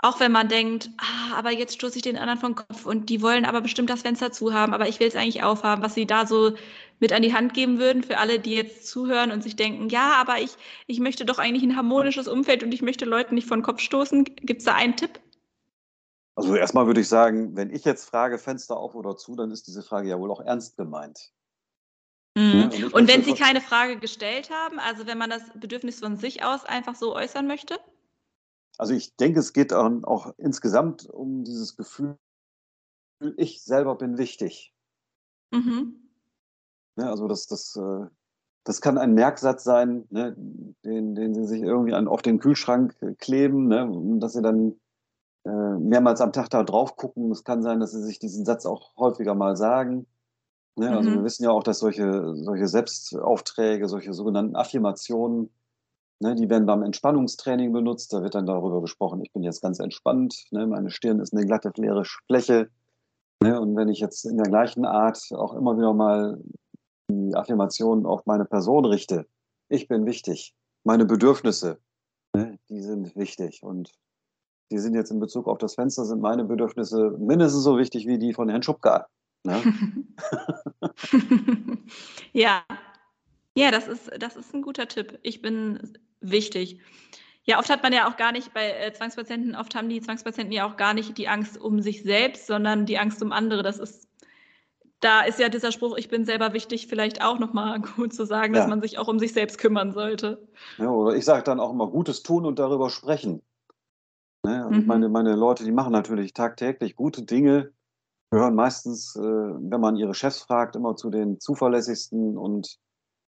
auch 0.00 0.20
wenn 0.20 0.30
man 0.30 0.48
denkt, 0.48 0.90
ah, 0.98 1.36
aber 1.36 1.50
jetzt 1.50 1.74
stoße 1.74 1.96
ich 1.96 2.02
den 2.02 2.16
anderen 2.16 2.38
vom 2.38 2.54
Kopf 2.54 2.86
und 2.86 3.10
die 3.10 3.20
wollen 3.20 3.44
aber 3.44 3.60
bestimmt 3.60 3.90
das 3.90 4.02
Fenster 4.02 4.30
zu 4.30 4.52
haben, 4.52 4.72
aber 4.72 4.88
ich 4.88 5.00
will 5.00 5.08
es 5.08 5.16
eigentlich 5.16 5.42
aufhaben, 5.42 5.82
was 5.82 5.94
sie 5.94 6.06
da 6.06 6.26
so 6.26 6.54
mit 7.00 7.12
an 7.12 7.22
die 7.22 7.34
Hand 7.34 7.52
geben 7.52 7.78
würden 7.78 8.02
für 8.04 8.18
alle, 8.18 8.38
die 8.38 8.54
jetzt 8.54 8.86
zuhören 8.86 9.32
und 9.32 9.42
sich 9.42 9.56
denken, 9.56 9.88
ja, 9.88 10.12
aber 10.20 10.40
ich, 10.40 10.52
ich 10.86 11.00
möchte 11.00 11.24
doch 11.24 11.38
eigentlich 11.38 11.64
ein 11.64 11.76
harmonisches 11.76 12.28
Umfeld 12.28 12.62
und 12.62 12.72
ich 12.72 12.82
möchte 12.82 13.04
Leuten 13.04 13.34
nicht 13.34 13.50
den 13.50 13.62
Kopf 13.62 13.80
stoßen. 13.80 14.24
Gibt 14.24 14.60
es 14.60 14.64
da 14.64 14.74
einen 14.74 14.96
Tipp? 14.96 15.20
Also 16.36 16.54
erstmal 16.54 16.86
würde 16.86 17.00
ich 17.00 17.08
sagen, 17.08 17.56
wenn 17.56 17.70
ich 17.70 17.84
jetzt 17.84 18.08
frage, 18.08 18.38
Fenster 18.38 18.76
auf 18.76 18.94
oder 18.94 19.16
zu, 19.16 19.34
dann 19.34 19.50
ist 19.50 19.66
diese 19.66 19.82
Frage 19.82 20.08
ja 20.08 20.18
wohl 20.20 20.30
auch 20.30 20.40
ernst 20.40 20.76
gemeint. 20.76 21.32
Mhm. 22.36 22.62
Und, 22.62 22.94
und 22.94 23.08
wenn 23.08 23.24
Sie 23.24 23.34
keine 23.34 23.60
Frage 23.60 23.98
gestellt 23.98 24.50
haben, 24.50 24.78
also 24.78 25.08
wenn 25.08 25.18
man 25.18 25.30
das 25.30 25.42
Bedürfnis 25.56 25.98
von 25.98 26.16
sich 26.16 26.44
aus 26.44 26.64
einfach 26.64 26.94
so 26.94 27.16
äußern 27.16 27.48
möchte? 27.48 27.80
Also 28.78 28.94
ich 28.94 29.16
denke, 29.16 29.40
es 29.40 29.52
geht 29.52 29.72
auch, 29.72 30.32
insgesamt 30.38 31.10
um 31.10 31.44
dieses 31.44 31.76
Gefühl, 31.76 32.16
ich 33.36 33.62
selber 33.62 33.96
bin 33.96 34.16
wichtig. 34.18 34.72
Mhm. 35.50 35.96
Ja, 36.96 37.04
ne, 37.04 37.10
also 37.10 37.26
das, 37.26 37.48
das, 37.48 37.74
äh, 37.76 38.06
das 38.62 38.80
kann 38.80 38.96
ein 38.96 39.14
Merksatz 39.14 39.64
sein, 39.64 40.06
ne, 40.10 40.34
den, 40.84 41.16
den 41.16 41.34
Sie 41.34 41.44
sich 41.44 41.62
irgendwie 41.62 41.94
an, 41.94 42.06
auf 42.06 42.22
den 42.22 42.38
Kühlschrank 42.38 42.94
kleben, 43.18 43.66
ne, 43.66 43.90
dass 44.20 44.34
Sie 44.34 44.42
dann 44.42 44.78
äh, 45.44 45.78
mehrmals 45.78 46.20
am 46.20 46.32
Tag 46.32 46.50
da 46.50 46.62
drauf 46.62 46.96
gucken. 46.96 47.32
Es 47.32 47.42
kann 47.42 47.62
sein, 47.62 47.80
dass 47.80 47.90
Sie 47.90 48.02
sich 48.02 48.20
diesen 48.20 48.44
Satz 48.44 48.64
auch 48.64 48.96
häufiger 48.96 49.34
mal 49.34 49.56
sagen. 49.56 50.06
Ne, 50.76 50.96
also 50.96 51.10
mhm. 51.10 51.14
wir 51.16 51.24
wissen 51.24 51.42
ja 51.42 51.50
auch, 51.50 51.64
dass 51.64 51.80
solche, 51.80 52.36
solche 52.36 52.68
Selbstaufträge, 52.68 53.88
solche 53.88 54.14
sogenannten 54.14 54.54
Affirmationen, 54.54 55.50
ne, 56.20 56.34
die 56.34 56.48
werden 56.48 56.66
beim 56.66 56.82
Entspannungstraining 56.82 57.72
benutzt. 57.72 58.12
Da 58.12 58.22
wird 58.22 58.34
dann 58.34 58.46
darüber 58.46 58.80
gesprochen, 58.80 59.22
ich 59.22 59.32
bin 59.32 59.42
jetzt 59.42 59.62
ganz 59.62 59.78
entspannt, 59.78 60.44
ne, 60.50 60.66
meine 60.66 60.90
Stirn 60.90 61.20
ist 61.20 61.32
eine 61.32 61.46
glatte, 61.46 61.72
leere 61.76 62.04
Fläche. 62.26 62.70
Ne, 63.42 63.60
und 63.60 63.76
wenn 63.76 63.88
ich 63.88 64.00
jetzt 64.00 64.24
in 64.24 64.36
der 64.36 64.48
gleichen 64.48 64.84
Art 64.84 65.20
auch 65.32 65.54
immer 65.54 65.76
wieder 65.76 65.92
mal 65.92 66.42
die 67.10 67.34
Affirmationen 67.34 68.06
auf 68.06 68.26
meine 68.26 68.44
Person 68.44 68.84
richte, 68.84 69.26
ich 69.68 69.88
bin 69.88 70.06
wichtig, 70.06 70.54
meine 70.84 71.04
Bedürfnisse, 71.04 71.78
ne, 72.34 72.58
die 72.68 72.82
sind 72.82 73.14
wichtig. 73.16 73.62
Und 73.62 73.92
die 74.70 74.78
sind 74.78 74.94
jetzt 74.94 75.10
in 75.10 75.20
Bezug 75.20 75.46
auf 75.48 75.58
das 75.58 75.74
Fenster, 75.74 76.04
sind 76.04 76.20
meine 76.20 76.44
Bedürfnisse 76.44 77.16
mindestens 77.18 77.62
so 77.62 77.78
wichtig 77.78 78.06
wie 78.06 78.18
die 78.18 78.34
von 78.34 78.48
Herrn 78.48 78.62
Schubka. 78.62 79.06
Ne? 79.44 79.62
ja. 82.32 82.62
Ja, 83.56 83.70
das 83.70 83.88
ist, 83.88 84.10
das 84.18 84.36
ist 84.36 84.54
ein 84.54 84.62
guter 84.62 84.86
Tipp. 84.86 85.18
Ich 85.22 85.42
bin 85.42 85.80
wichtig. 86.20 86.80
Ja, 87.44 87.58
oft 87.58 87.70
hat 87.70 87.82
man 87.82 87.94
ja 87.94 88.08
auch 88.08 88.16
gar 88.16 88.32
nicht 88.32 88.52
bei 88.52 88.70
äh, 88.70 88.92
Zwangspatienten, 88.92 89.56
oft 89.56 89.74
haben 89.74 89.88
die 89.88 90.02
Zwangspatienten 90.02 90.52
ja 90.52 90.68
auch 90.68 90.76
gar 90.76 90.92
nicht 90.92 91.16
die 91.16 91.28
Angst 91.28 91.58
um 91.58 91.80
sich 91.80 92.02
selbst, 92.02 92.46
sondern 92.46 92.84
die 92.84 92.98
Angst 92.98 93.22
um 93.22 93.32
andere. 93.32 93.62
Das 93.62 93.78
ist, 93.78 94.06
da 95.00 95.22
ist 95.22 95.38
ja 95.38 95.48
dieser 95.48 95.72
Spruch, 95.72 95.96
ich 95.96 96.10
bin 96.10 96.26
selber 96.26 96.52
wichtig, 96.52 96.88
vielleicht 96.88 97.22
auch 97.24 97.38
nochmal 97.38 97.80
gut 97.96 98.12
zu 98.12 98.26
sagen, 98.26 98.54
ja. 98.54 98.60
dass 98.60 98.68
man 98.68 98.82
sich 98.82 98.98
auch 98.98 99.08
um 99.08 99.18
sich 99.18 99.32
selbst 99.32 99.56
kümmern 99.56 99.92
sollte. 99.92 100.46
Ja, 100.76 100.90
oder 100.90 101.16
ich 101.16 101.24
sage 101.24 101.42
dann 101.42 101.58
auch 101.58 101.70
immer 101.70 101.86
Gutes 101.86 102.22
tun 102.22 102.44
und 102.44 102.58
darüber 102.58 102.90
sprechen. 102.90 103.40
Ne? 104.44 104.68
Mhm. 104.70 104.86
meine, 104.86 105.08
meine 105.08 105.34
Leute, 105.34 105.64
die 105.64 105.72
machen 105.72 105.92
natürlich 105.92 106.34
tagtäglich 106.34 106.96
gute 106.96 107.22
Dinge, 107.22 107.72
gehören 108.30 108.54
meistens, 108.54 109.16
äh, 109.16 109.22
wenn 109.22 109.80
man 109.80 109.96
ihre 109.96 110.14
Chefs 110.14 110.42
fragt, 110.42 110.76
immer 110.76 110.96
zu 110.96 111.10
den 111.10 111.40
zuverlässigsten 111.40 112.36
und 112.36 112.78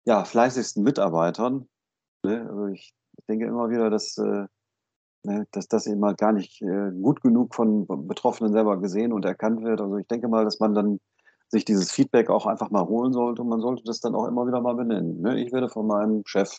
ja, 0.05 0.23
fleißigsten 0.23 0.83
Mitarbeitern. 0.83 1.67
Ne? 2.25 2.47
Also 2.49 2.67
ich 2.67 2.93
denke 3.27 3.45
immer 3.45 3.69
wieder, 3.69 3.89
dass, 3.89 4.17
äh, 4.17 4.47
ne, 5.23 5.47
dass 5.51 5.67
das 5.67 5.87
mal 5.87 6.15
gar 6.15 6.33
nicht 6.33 6.61
äh, 6.61 6.91
gut 6.91 7.21
genug 7.21 7.55
von 7.55 7.87
Betroffenen 8.07 8.51
selber 8.51 8.79
gesehen 8.79 9.13
und 9.13 9.25
erkannt 9.25 9.63
wird. 9.63 9.81
Also 9.81 9.97
ich 9.97 10.07
denke 10.07 10.27
mal, 10.27 10.43
dass 10.45 10.59
man 10.59 10.73
dann 10.73 10.99
sich 11.49 11.65
dieses 11.65 11.91
Feedback 11.91 12.29
auch 12.29 12.45
einfach 12.45 12.71
mal 12.71 12.85
holen 12.85 13.13
sollte 13.13 13.41
und 13.41 13.49
man 13.49 13.61
sollte 13.61 13.83
das 13.83 13.99
dann 13.99 14.15
auch 14.15 14.27
immer 14.27 14.47
wieder 14.47 14.61
mal 14.61 14.75
benennen. 14.75 15.21
Ne? 15.21 15.39
Ich 15.41 15.51
werde 15.53 15.69
von 15.69 15.87
meinem 15.87 16.23
Chef 16.25 16.57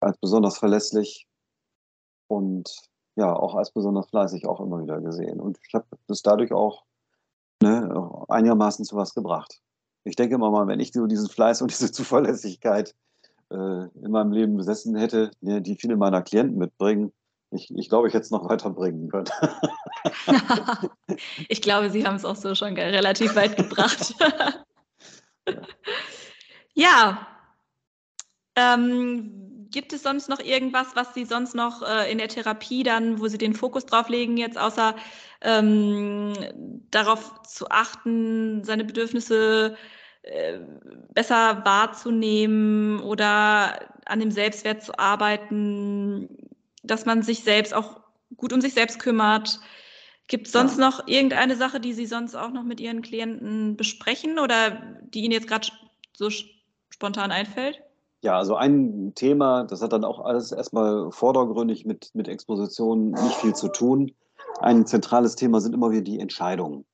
als 0.00 0.18
besonders 0.18 0.58
verlässlich 0.58 1.26
und 2.28 2.70
ja, 3.16 3.34
auch 3.34 3.54
als 3.54 3.72
besonders 3.72 4.08
fleißig 4.08 4.46
auch 4.46 4.60
immer 4.60 4.82
wieder 4.82 5.00
gesehen. 5.00 5.40
Und 5.40 5.58
ich 5.66 5.74
habe 5.74 5.86
das 6.06 6.22
dadurch 6.22 6.52
auch 6.52 6.84
ne, 7.62 8.24
einigermaßen 8.28 8.84
zu 8.84 8.96
was 8.96 9.14
gebracht. 9.14 9.60
Ich 10.04 10.16
denke 10.16 10.36
immer 10.36 10.50
mal, 10.50 10.66
wenn 10.66 10.80
ich 10.80 10.92
so 10.92 11.06
diesen 11.06 11.28
Fleiß 11.28 11.62
und 11.62 11.70
diese 11.70 11.92
Zuverlässigkeit 11.92 12.94
in 13.50 14.10
meinem 14.10 14.32
Leben 14.32 14.56
besessen 14.56 14.96
hätte, 14.96 15.32
die 15.40 15.76
viele 15.76 15.96
meiner 15.96 16.22
Klienten 16.22 16.56
mitbringen, 16.56 17.12
ich, 17.52 17.68
ich 17.74 17.88
glaube, 17.88 18.08
ich 18.08 18.14
hätte 18.14 18.24
es 18.24 18.30
noch 18.30 18.48
weiterbringen 18.48 19.08
können. 19.08 19.28
ich 21.48 21.60
glaube, 21.60 21.90
Sie 21.90 22.06
haben 22.06 22.14
es 22.14 22.24
auch 22.24 22.36
so 22.36 22.54
schon 22.54 22.74
relativ 22.74 23.34
weit 23.34 23.56
gebracht. 23.56 24.14
ja. 26.74 27.26
Ähm, 28.54 29.66
gibt 29.70 29.92
es 29.92 30.02
sonst 30.02 30.28
noch 30.28 30.40
irgendwas, 30.40 30.94
was 30.94 31.14
Sie 31.14 31.24
sonst 31.24 31.54
noch 31.54 31.82
äh, 31.82 32.10
in 32.10 32.18
der 32.18 32.28
Therapie 32.28 32.82
dann, 32.82 33.20
wo 33.20 33.26
Sie 33.26 33.38
den 33.38 33.54
Fokus 33.54 33.86
drauf 33.86 34.08
legen, 34.08 34.36
jetzt 34.36 34.58
außer 34.58 34.94
ähm, 35.40 36.34
darauf 36.90 37.42
zu 37.42 37.68
achten, 37.68 38.62
seine 38.62 38.84
Bedürfnisse 38.84 39.74
äh, 39.74 39.76
besser 41.14 41.64
wahrzunehmen 41.64 43.00
oder 43.00 43.80
an 44.06 44.20
dem 44.20 44.30
Selbstwert 44.30 44.82
zu 44.82 44.98
arbeiten, 44.98 46.28
dass 46.82 47.06
man 47.06 47.22
sich 47.22 47.42
selbst 47.42 47.74
auch 47.74 48.00
gut 48.36 48.52
um 48.52 48.60
sich 48.60 48.74
selbst 48.74 48.98
kümmert? 48.98 49.60
Gibt 50.26 50.46
es 50.46 50.52
sonst 50.52 50.78
ja. 50.78 50.88
noch 50.88 51.08
irgendeine 51.08 51.56
Sache, 51.56 51.80
die 51.80 51.92
Sie 51.92 52.06
sonst 52.06 52.36
auch 52.36 52.50
noch 52.50 52.62
mit 52.62 52.80
Ihren 52.80 53.02
Klienten 53.02 53.76
besprechen 53.76 54.38
oder 54.38 54.80
die 55.02 55.22
Ihnen 55.22 55.32
jetzt 55.32 55.48
gerade 55.48 55.68
so 56.16 56.28
spontan 56.90 57.32
einfällt? 57.32 57.82
Ja, 58.22 58.36
also 58.36 58.54
ein 58.54 59.12
Thema, 59.14 59.64
das 59.64 59.80
hat 59.80 59.92
dann 59.92 60.04
auch 60.04 60.20
alles 60.20 60.52
erstmal 60.52 61.10
vordergründig 61.10 61.86
mit, 61.86 62.10
mit 62.14 62.28
Exposition 62.28 63.12
nicht 63.12 63.36
viel 63.36 63.54
zu 63.54 63.68
tun. 63.68 64.12
Ein 64.60 64.86
zentrales 64.86 65.36
Thema 65.36 65.60
sind 65.60 65.74
immer 65.74 65.90
wieder 65.90 66.02
die 66.02 66.20
Entscheidungen. 66.20 66.84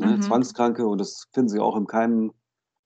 Ne, 0.00 0.16
mhm. 0.16 0.22
Zwangskranke, 0.22 0.86
und 0.86 0.98
das 0.98 1.26
finden 1.32 1.48
Sie 1.48 1.60
auch 1.60 1.76
in 1.76 1.86
keinem 1.86 2.32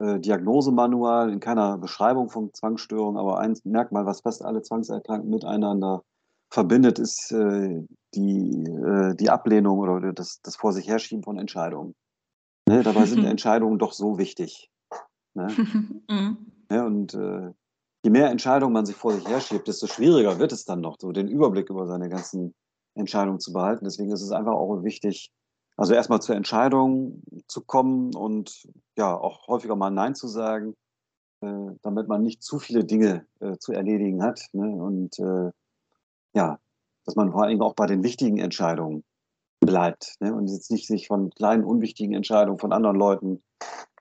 äh, 0.01 0.19
Diagnosemanual, 0.19 1.33
in 1.33 1.41
keiner 1.41 1.79
Beschreibung 1.79 2.29
von 2.29 2.53
Zwangsstörungen, 2.53 3.19
aber 3.19 3.39
ein 3.39 3.57
Merkmal, 3.65 4.07
was 4.07 4.21
fast 4.23 4.45
alle 4.45 4.63
Zwangserkrankten 4.63 5.31
miteinander 5.31 6.03
verbindet, 6.51 6.99
ist 6.99 7.33
äh, 7.33 7.83
die, 8.15 8.65
äh, 8.65 9.15
die 9.15 9.31
Ablehnung 9.31 9.79
oder 9.79 10.13
das, 10.13 10.41
das 10.43 10.57
Vor 10.57 10.73
sich 10.73 10.89
herschieben 10.89 11.25
von 11.25 11.39
Entscheidungen. 11.39 11.95
Ne, 12.69 12.83
dabei 12.83 13.07
sind 13.07 13.25
Entscheidungen 13.25 13.79
doch 13.79 13.93
so 13.93 14.19
wichtig. 14.19 14.71
Ne? 15.35 15.49
mhm. 16.09 16.37
Ja, 16.71 16.87
und 16.87 17.15
äh, 17.15 17.51
je 18.05 18.11
mehr 18.11 18.31
Entscheidungen 18.31 18.73
man 18.73 18.87
sich 18.87 18.97
vor 18.97 19.13
sich 19.13 19.27
herschiebt, 19.29 19.69
desto 19.69 19.87
schwieriger 19.87 20.39
wird 20.39 20.53
es 20.53 20.65
dann 20.65 20.81
noch, 20.81 20.97
so 20.99 21.13
den 21.13 21.29
Überblick 21.29 21.71
über 21.71 21.87
seine 21.87 22.09
ganzen 22.09 22.55
Entscheidungen 22.95 23.41
zu 23.41 23.53
behalten. 23.53 23.85
Deswegen 23.85 24.13
ist 24.13 24.23
es 24.23 24.33
einfach 24.33 24.55
auch 24.55 24.83
wichtig, 24.83 25.31
also 25.77 25.95
erstmal 25.95 26.23
zur 26.23 26.37
Entscheidung 26.37 27.23
zu 27.49 27.63
kommen 27.63 28.15
und 28.15 28.69
ja, 28.97 29.17
auch 29.17 29.49
häufiger 29.49 29.77
mal 29.77 29.91
Nein 29.91 30.15
zu 30.15 30.29
sagen, 30.29 30.77
äh, 31.41 31.73
damit 31.83 32.09
man 32.09 32.23
nicht 32.23 32.43
zu 32.43 32.59
viele 32.59 32.85
Dinge 32.85 33.27
äh, 33.41 33.57
zu 33.59 33.73
erledigen 33.73 34.23
hat. 34.23 34.41
Ne? 34.53 34.67
Und 34.67 35.19
äh, 35.19 35.51
ja, 36.35 36.59
dass 37.05 37.17
man 37.17 37.33
vor 37.33 37.43
allem 37.43 37.61
auch 37.61 37.75
bei 37.75 37.87
den 37.87 38.03
wichtigen 38.03 38.39
Entscheidungen 38.39 39.05
bleibt 39.61 40.17
ne? 40.21 40.35
und 40.35 40.49
jetzt 40.49 40.71
nicht 40.71 40.87
sich 40.87 41.09
von 41.09 41.31
kleinen, 41.31 41.65
unwichtigen 41.65 42.15
Entscheidungen 42.15 42.59
von 42.59 42.73
anderen 42.73 42.97
Leuten 42.97 43.43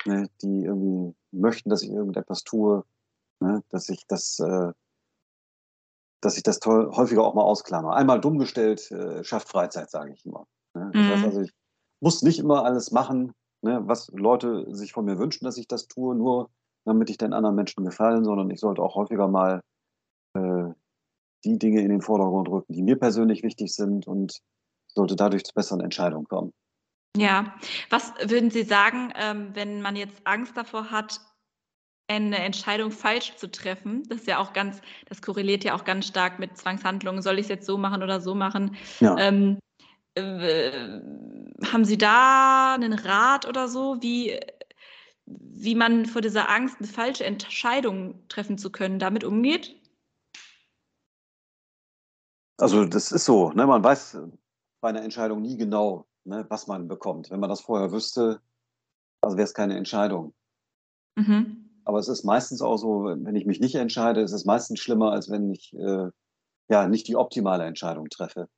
ne, 0.05 0.29
die 0.41 0.63
irgendwie 0.63 1.15
möchten, 1.31 1.69
dass 1.69 1.83
ich 1.83 1.89
irgendetwas 1.89 2.43
tue, 2.43 2.83
ne, 3.39 3.63
dass 3.69 3.89
ich 3.89 4.05
das, 4.07 4.39
äh, 4.39 4.71
dass 6.21 6.37
ich 6.37 6.43
das 6.43 6.59
häufiger 6.65 7.23
auch 7.23 7.33
mal 7.33 7.43
ausklammer. 7.43 7.95
Einmal 7.95 8.21
dumm 8.21 8.37
gestellt 8.37 8.91
äh, 8.91 9.23
schafft 9.23 9.49
Freizeit, 9.49 9.89
sage 9.89 10.13
ich 10.13 10.25
immer. 10.25 10.45
Ne? 10.73 10.91
Das 10.93 11.01
mhm. 11.01 11.09
heißt 11.09 11.25
also, 11.25 11.41
ich 11.41 11.53
muss 12.03 12.21
nicht 12.21 12.37
immer 12.37 12.65
alles 12.65 12.91
machen, 12.91 13.31
ne, 13.61 13.81
was 13.85 14.09
Leute 14.13 14.65
sich 14.75 14.91
von 14.91 15.05
mir 15.05 15.17
wünschen, 15.17 15.45
dass 15.45 15.57
ich 15.57 15.67
das 15.67 15.87
tue, 15.87 16.15
nur 16.15 16.49
damit 16.85 17.09
ich 17.09 17.17
den 17.17 17.33
anderen 17.33 17.55
Menschen 17.55 17.85
gefallen, 17.85 18.25
sondern 18.25 18.51
ich 18.51 18.59
sollte 18.59 18.81
auch 18.81 18.95
häufiger 18.95 19.29
mal 19.29 19.61
äh, 20.35 20.65
die 21.45 21.57
Dinge 21.57 21.81
in 21.81 21.89
den 21.89 22.01
Vordergrund 22.01 22.49
rücken, 22.49 22.73
die 22.73 22.83
mir 22.83 22.97
persönlich 22.97 23.41
wichtig 23.41 23.73
sind 23.73 24.05
und 24.05 24.39
sollte 24.93 25.15
dadurch 25.15 25.45
zu 25.45 25.53
besseren 25.53 25.81
Entscheidungen 25.81 26.27
kommen. 26.27 26.51
Ja. 27.15 27.55
Was 27.89 28.11
würden 28.25 28.51
Sie 28.51 28.63
sagen, 28.63 29.13
ähm, 29.15 29.51
wenn 29.53 29.81
man 29.81 29.95
jetzt 29.95 30.25
Angst 30.25 30.57
davor 30.57 30.91
hat, 30.91 31.21
eine 32.09 32.39
Entscheidung 32.39 32.91
falsch 32.91 33.35
zu 33.37 33.49
treffen? 33.49 34.03
Das 34.09 34.19
ist 34.19 34.27
ja 34.27 34.39
auch 34.39 34.51
ganz 34.51 34.81
das 35.07 35.21
korreliert 35.21 35.63
ja 35.63 35.75
auch 35.75 35.85
ganz 35.85 36.07
stark 36.07 36.39
mit 36.39 36.57
Zwangshandlungen. 36.57 37.21
Soll 37.21 37.39
ich 37.39 37.45
es 37.45 37.49
jetzt 37.49 37.65
so 37.65 37.77
machen 37.77 38.03
oder 38.03 38.19
so 38.19 38.35
machen? 38.35 38.75
Ja. 38.99 39.15
Ähm, 39.17 39.53
äh, 39.53 39.59
haben 40.15 41.85
Sie 41.85 41.97
da 41.97 42.75
einen 42.75 42.93
Rat 42.93 43.47
oder 43.47 43.67
so, 43.67 43.97
wie 44.01 44.39
wie 45.25 45.75
man 45.75 46.05
vor 46.05 46.21
dieser 46.21 46.49
Angst, 46.49 46.77
eine 46.79 46.87
falsche 46.87 47.23
Entscheidung 47.25 48.27
treffen 48.27 48.57
zu 48.57 48.71
können, 48.71 48.99
damit 48.99 49.23
umgeht? 49.23 49.79
Also, 52.57 52.85
das 52.85 53.11
ist 53.11 53.25
so, 53.25 53.51
ne? 53.51 53.65
Man 53.65 53.83
weiß 53.83 54.17
bei 54.81 54.89
einer 54.89 55.01
Entscheidung 55.01 55.41
nie 55.41 55.57
genau, 55.57 56.05
ne, 56.25 56.45
was 56.49 56.67
man 56.67 56.87
bekommt. 56.87 57.31
Wenn 57.31 57.39
man 57.39 57.49
das 57.49 57.61
vorher 57.61 57.91
wüsste, 57.91 58.41
also 59.21 59.37
wäre 59.37 59.45
es 59.45 59.53
keine 59.53 59.77
Entscheidung. 59.77 60.33
Mhm. 61.15 61.69
Aber 61.85 61.99
es 61.99 62.07
ist 62.07 62.23
meistens 62.23 62.61
auch 62.61 62.77
so, 62.77 63.05
wenn 63.05 63.35
ich 63.35 63.45
mich 63.45 63.59
nicht 63.59 63.75
entscheide, 63.75 64.21
ist 64.21 64.33
es 64.33 64.45
meistens 64.45 64.79
schlimmer, 64.79 65.11
als 65.11 65.29
wenn 65.29 65.49
ich 65.51 65.73
äh, 65.73 66.09
ja 66.69 66.87
nicht 66.87 67.07
die 67.07 67.15
optimale 67.15 67.65
Entscheidung 67.65 68.09
treffe. 68.09 68.49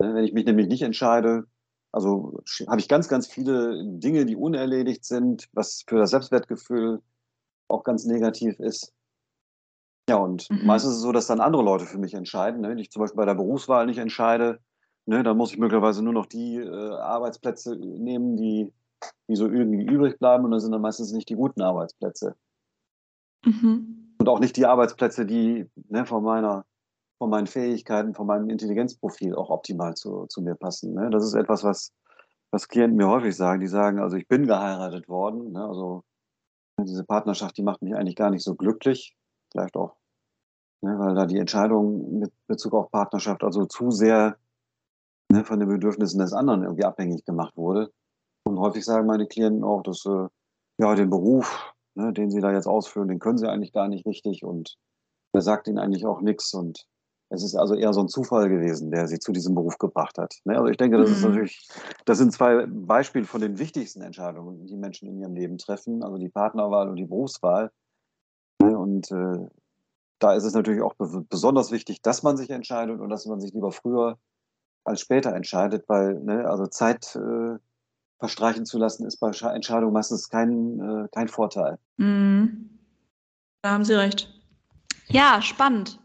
Ne, 0.00 0.14
wenn 0.14 0.24
ich 0.24 0.32
mich 0.32 0.46
nämlich 0.46 0.68
nicht 0.68 0.82
entscheide, 0.82 1.46
also 1.92 2.42
habe 2.68 2.80
ich 2.80 2.88
ganz, 2.88 3.08
ganz 3.08 3.26
viele 3.26 3.82
Dinge, 3.84 4.26
die 4.26 4.36
unerledigt 4.36 5.04
sind, 5.04 5.48
was 5.52 5.84
für 5.86 5.96
das 5.96 6.10
Selbstwertgefühl 6.10 7.02
auch 7.68 7.82
ganz 7.84 8.04
negativ 8.04 8.60
ist. 8.60 8.92
Ja, 10.08 10.16
und 10.16 10.50
Mhm. 10.50 10.66
meistens 10.66 10.92
ist 10.92 10.96
es 10.98 11.02
so, 11.02 11.12
dass 11.12 11.26
dann 11.26 11.40
andere 11.40 11.62
Leute 11.62 11.84
für 11.84 11.98
mich 11.98 12.14
entscheiden. 12.14 12.60
Ne? 12.62 12.70
Wenn 12.70 12.78
ich 12.78 12.90
zum 12.90 13.00
Beispiel 13.00 13.16
bei 13.16 13.26
der 13.26 13.34
Berufswahl 13.34 13.86
nicht 13.86 13.98
entscheide, 13.98 14.58
ne, 15.06 15.22
dann 15.22 15.36
muss 15.36 15.52
ich 15.52 15.58
möglicherweise 15.58 16.02
nur 16.02 16.14
noch 16.14 16.26
die 16.26 16.56
äh, 16.56 16.68
Arbeitsplätze 16.68 17.76
nehmen, 17.76 18.36
die, 18.36 18.72
die 19.28 19.36
so 19.36 19.48
irgendwie 19.48 19.84
übrig 19.84 20.18
bleiben. 20.18 20.44
Und 20.44 20.52
das 20.52 20.62
sind 20.62 20.72
dann 20.72 20.80
meistens 20.80 21.12
nicht 21.12 21.28
die 21.28 21.34
guten 21.34 21.60
Arbeitsplätze. 21.60 22.36
Mhm. 23.44 24.14
Und 24.18 24.28
auch 24.28 24.40
nicht 24.40 24.56
die 24.56 24.66
Arbeitsplätze, 24.66 25.26
die 25.26 25.66
ne, 25.88 26.06
von 26.06 26.22
meiner, 26.22 26.64
von 27.18 27.30
meinen 27.30 27.46
Fähigkeiten, 27.46 28.14
von 28.14 28.26
meinem 28.26 28.48
Intelligenzprofil 28.48 29.34
auch 29.34 29.50
optimal 29.50 29.94
zu, 29.94 30.26
zu 30.26 30.40
mir 30.40 30.54
passen. 30.54 30.94
Ne? 30.94 31.10
Das 31.10 31.24
ist 31.24 31.34
etwas, 31.34 31.64
was, 31.64 31.92
was 32.50 32.68
Klienten 32.68 32.96
mir 32.96 33.08
häufig 33.08 33.36
sagen. 33.36 33.60
Die 33.60 33.66
sagen, 33.66 33.98
also 33.98 34.16
ich 34.16 34.28
bin 34.28 34.46
geheiratet 34.46 35.08
worden. 35.08 35.52
Ne? 35.52 35.64
Also 35.64 36.04
diese 36.80 37.04
Partnerschaft, 37.04 37.56
die 37.56 37.62
macht 37.62 37.82
mich 37.82 37.94
eigentlich 37.94 38.16
gar 38.16 38.30
nicht 38.30 38.44
so 38.44 38.54
glücklich. 38.54 39.16
Vielleicht 39.50 39.76
auch, 39.76 39.96
ne, 40.82 40.98
weil 40.98 41.14
da 41.14 41.26
die 41.26 41.38
Entscheidung 41.38 42.20
mit 42.20 42.32
Bezug 42.46 42.74
auf 42.74 42.90
Partnerschaft 42.90 43.42
also 43.42 43.66
zu 43.66 43.90
sehr 43.90 44.36
ne, 45.32 45.44
von 45.44 45.58
den 45.58 45.68
Bedürfnissen 45.68 46.20
des 46.20 46.32
anderen 46.32 46.62
irgendwie 46.62 46.84
abhängig 46.84 47.24
gemacht 47.24 47.56
wurde. 47.56 47.92
Und 48.44 48.58
häufig 48.58 48.84
sagen 48.84 49.06
meine 49.06 49.26
Klienten 49.26 49.64
auch, 49.64 49.82
dass 49.82 50.04
äh, 50.06 50.28
ja 50.78 50.94
den 50.94 51.10
Beruf, 51.10 51.74
ne, 51.94 52.12
den 52.12 52.30
sie 52.30 52.40
da 52.40 52.52
jetzt 52.52 52.66
ausführen, 52.66 53.08
den 53.08 53.18
können 53.18 53.38
sie 53.38 53.48
eigentlich 53.48 53.72
gar 53.72 53.88
nicht 53.88 54.06
richtig 54.06 54.44
und 54.44 54.76
der 55.34 55.42
sagt 55.42 55.68
ihnen 55.68 55.78
eigentlich 55.78 56.06
auch 56.06 56.20
nichts. 56.20 56.54
Und 56.54 56.86
es 57.30 57.42
ist 57.42 57.54
also 57.54 57.74
eher 57.74 57.92
so 57.92 58.00
ein 58.00 58.08
Zufall 58.08 58.48
gewesen, 58.48 58.90
der 58.90 59.06
sie 59.06 59.18
zu 59.18 59.32
diesem 59.32 59.54
Beruf 59.54 59.78
gebracht 59.78 60.16
hat. 60.18 60.36
Ne? 60.44 60.56
Also 60.56 60.68
ich 60.68 60.76
denke, 60.76 60.96
das 60.96 61.10
ist 61.10 61.22
Mhm. 61.22 61.28
natürlich, 61.28 61.68
das 62.04 62.18
sind 62.18 62.32
zwei 62.32 62.66
Beispiele 62.66 63.26
von 63.26 63.40
den 63.40 63.58
wichtigsten 63.58 64.00
Entscheidungen, 64.00 64.66
die 64.66 64.76
Menschen 64.76 65.08
in 65.08 65.18
ihrem 65.20 65.34
Leben 65.34 65.58
treffen, 65.58 66.02
also 66.02 66.16
die 66.16 66.30
Partnerwahl 66.30 66.88
und 66.88 66.96
die 66.96 67.04
Berufswahl. 67.04 67.70
Ne? 68.62 68.78
Und 68.78 69.10
äh, 69.10 69.46
da 70.20 70.32
ist 70.32 70.44
es 70.44 70.54
natürlich 70.54 70.82
auch 70.82 70.94
be 70.94 71.24
besonders 71.28 71.70
wichtig, 71.70 72.00
dass 72.02 72.22
man 72.22 72.36
sich 72.36 72.50
entscheidet 72.50 73.00
und 73.00 73.10
dass 73.10 73.26
man 73.26 73.40
sich 73.40 73.52
lieber 73.52 73.72
früher 73.72 74.18
als 74.84 75.00
später 75.00 75.34
entscheidet, 75.34 75.86
weil 75.88 76.14
ne, 76.20 76.48
also 76.48 76.66
Zeit 76.66 77.14
äh, 77.14 77.58
verstreichen 78.18 78.64
zu 78.64 78.78
lassen, 78.78 79.06
ist 79.06 79.18
bei 79.18 79.30
Sche- 79.30 79.52
Entscheidungen 79.52 79.92
meistens 79.92 80.28
kein, 80.30 80.80
äh, 80.80 81.08
kein 81.12 81.28
Vorteil. 81.28 81.78
Mhm. 81.98 82.70
Da 83.62 83.70
haben 83.72 83.84
Sie 83.84 83.94
recht. 83.94 84.32
Ja, 85.08 85.42
spannend. 85.42 86.00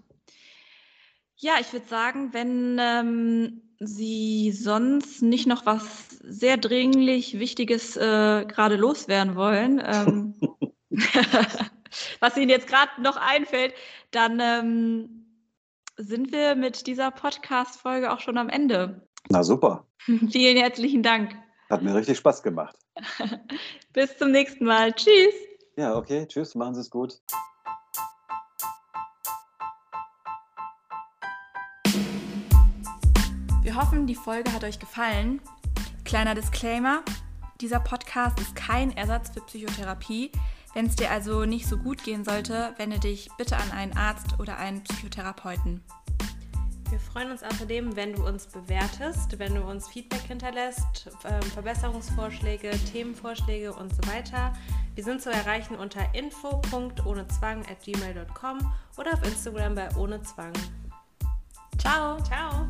Ja, 1.43 1.55
ich 1.59 1.73
würde 1.73 1.85
sagen, 1.87 2.29
wenn 2.31 2.77
ähm, 2.79 3.61
Sie 3.77 4.53
sonst 4.53 5.21
nicht 5.21 5.45
noch 5.45 5.65
was 5.65 6.07
sehr 6.21 6.55
dringlich 6.55 7.37
Wichtiges 7.37 7.97
äh, 7.97 8.45
gerade 8.45 8.77
loswerden 8.77 9.35
wollen, 9.35 9.83
ähm, 9.85 10.35
was 12.21 12.37
Ihnen 12.37 12.49
jetzt 12.49 12.67
gerade 12.67 12.91
noch 13.01 13.17
einfällt, 13.17 13.73
dann 14.11 14.39
ähm, 14.39 15.25
sind 15.97 16.31
wir 16.31 16.55
mit 16.55 16.87
dieser 16.87 17.11
Podcast-Folge 17.11 18.13
auch 18.13 18.21
schon 18.21 18.37
am 18.37 18.47
Ende. 18.47 19.05
Na 19.27 19.43
super, 19.43 19.85
Vielen 20.31 20.55
herzlichen 20.55 21.03
Dank. 21.03 21.35
hat 21.69 21.83
mir 21.83 21.93
richtig 21.93 22.19
Spaß 22.19 22.41
gemacht. 22.43 22.77
Bis 23.91 24.17
zum 24.17 24.31
nächsten 24.31 24.63
Mal. 24.63 24.93
Tschüss. 24.93 25.33
Ja, 25.75 25.97
okay, 25.97 26.25
tschüss, 26.25 26.55
machen 26.55 26.75
Sie 26.75 26.79
es 26.81 26.89
gut. 26.89 27.19
Wir 33.63 33.75
hoffen, 33.75 34.05
die 34.07 34.15
Folge 34.15 34.51
hat 34.51 34.65
euch 34.65 34.77
gefallen. 34.77 35.39
Kleiner 36.03 36.35
Disclaimer: 36.35 37.01
Dieser 37.61 37.79
Podcast 37.79 38.37
ist 38.41 38.57
kein 38.57 38.91
Ersatz 38.97 39.29
für 39.29 39.39
Psychotherapie. 39.39 40.33
Wenn 40.73 40.87
es 40.87 40.97
dir 40.97 41.09
also 41.09 41.45
nicht 41.45 41.65
so 41.65 41.77
gut 41.77 42.03
gehen 42.03 42.25
sollte, 42.25 42.73
wende 42.75 42.99
dich 42.99 43.29
bitte 43.37 43.55
an 43.55 43.71
einen 43.71 43.95
Arzt 43.95 44.37
oder 44.37 44.57
einen 44.57 44.83
Psychotherapeuten. 44.83 45.81
Wir 46.89 46.99
freuen 46.99 47.31
uns 47.31 47.41
außerdem, 47.41 47.95
wenn 47.95 48.11
du 48.13 48.27
uns 48.27 48.47
bewertest, 48.47 49.39
wenn 49.39 49.55
du 49.55 49.63
uns 49.63 49.87
Feedback 49.87 50.23
hinterlässt, 50.23 51.09
ähm, 51.23 51.41
Verbesserungsvorschläge, 51.53 52.69
Themenvorschläge 52.91 53.71
und 53.71 53.95
so 53.95 54.05
weiter. 54.11 54.51
Wir 54.93 55.05
sind 55.05 55.21
zu 55.21 55.31
erreichen 55.31 55.77
unter 55.77 56.13
info.ohnezwang@gmail.com 56.13 58.73
oder 58.97 59.13
auf 59.13 59.23
Instagram 59.23 59.75
bei 59.75 59.95
ohne 59.95 60.21
Zwang. 60.21 60.51
Ciao! 61.77 62.21
Ciao! 62.23 62.67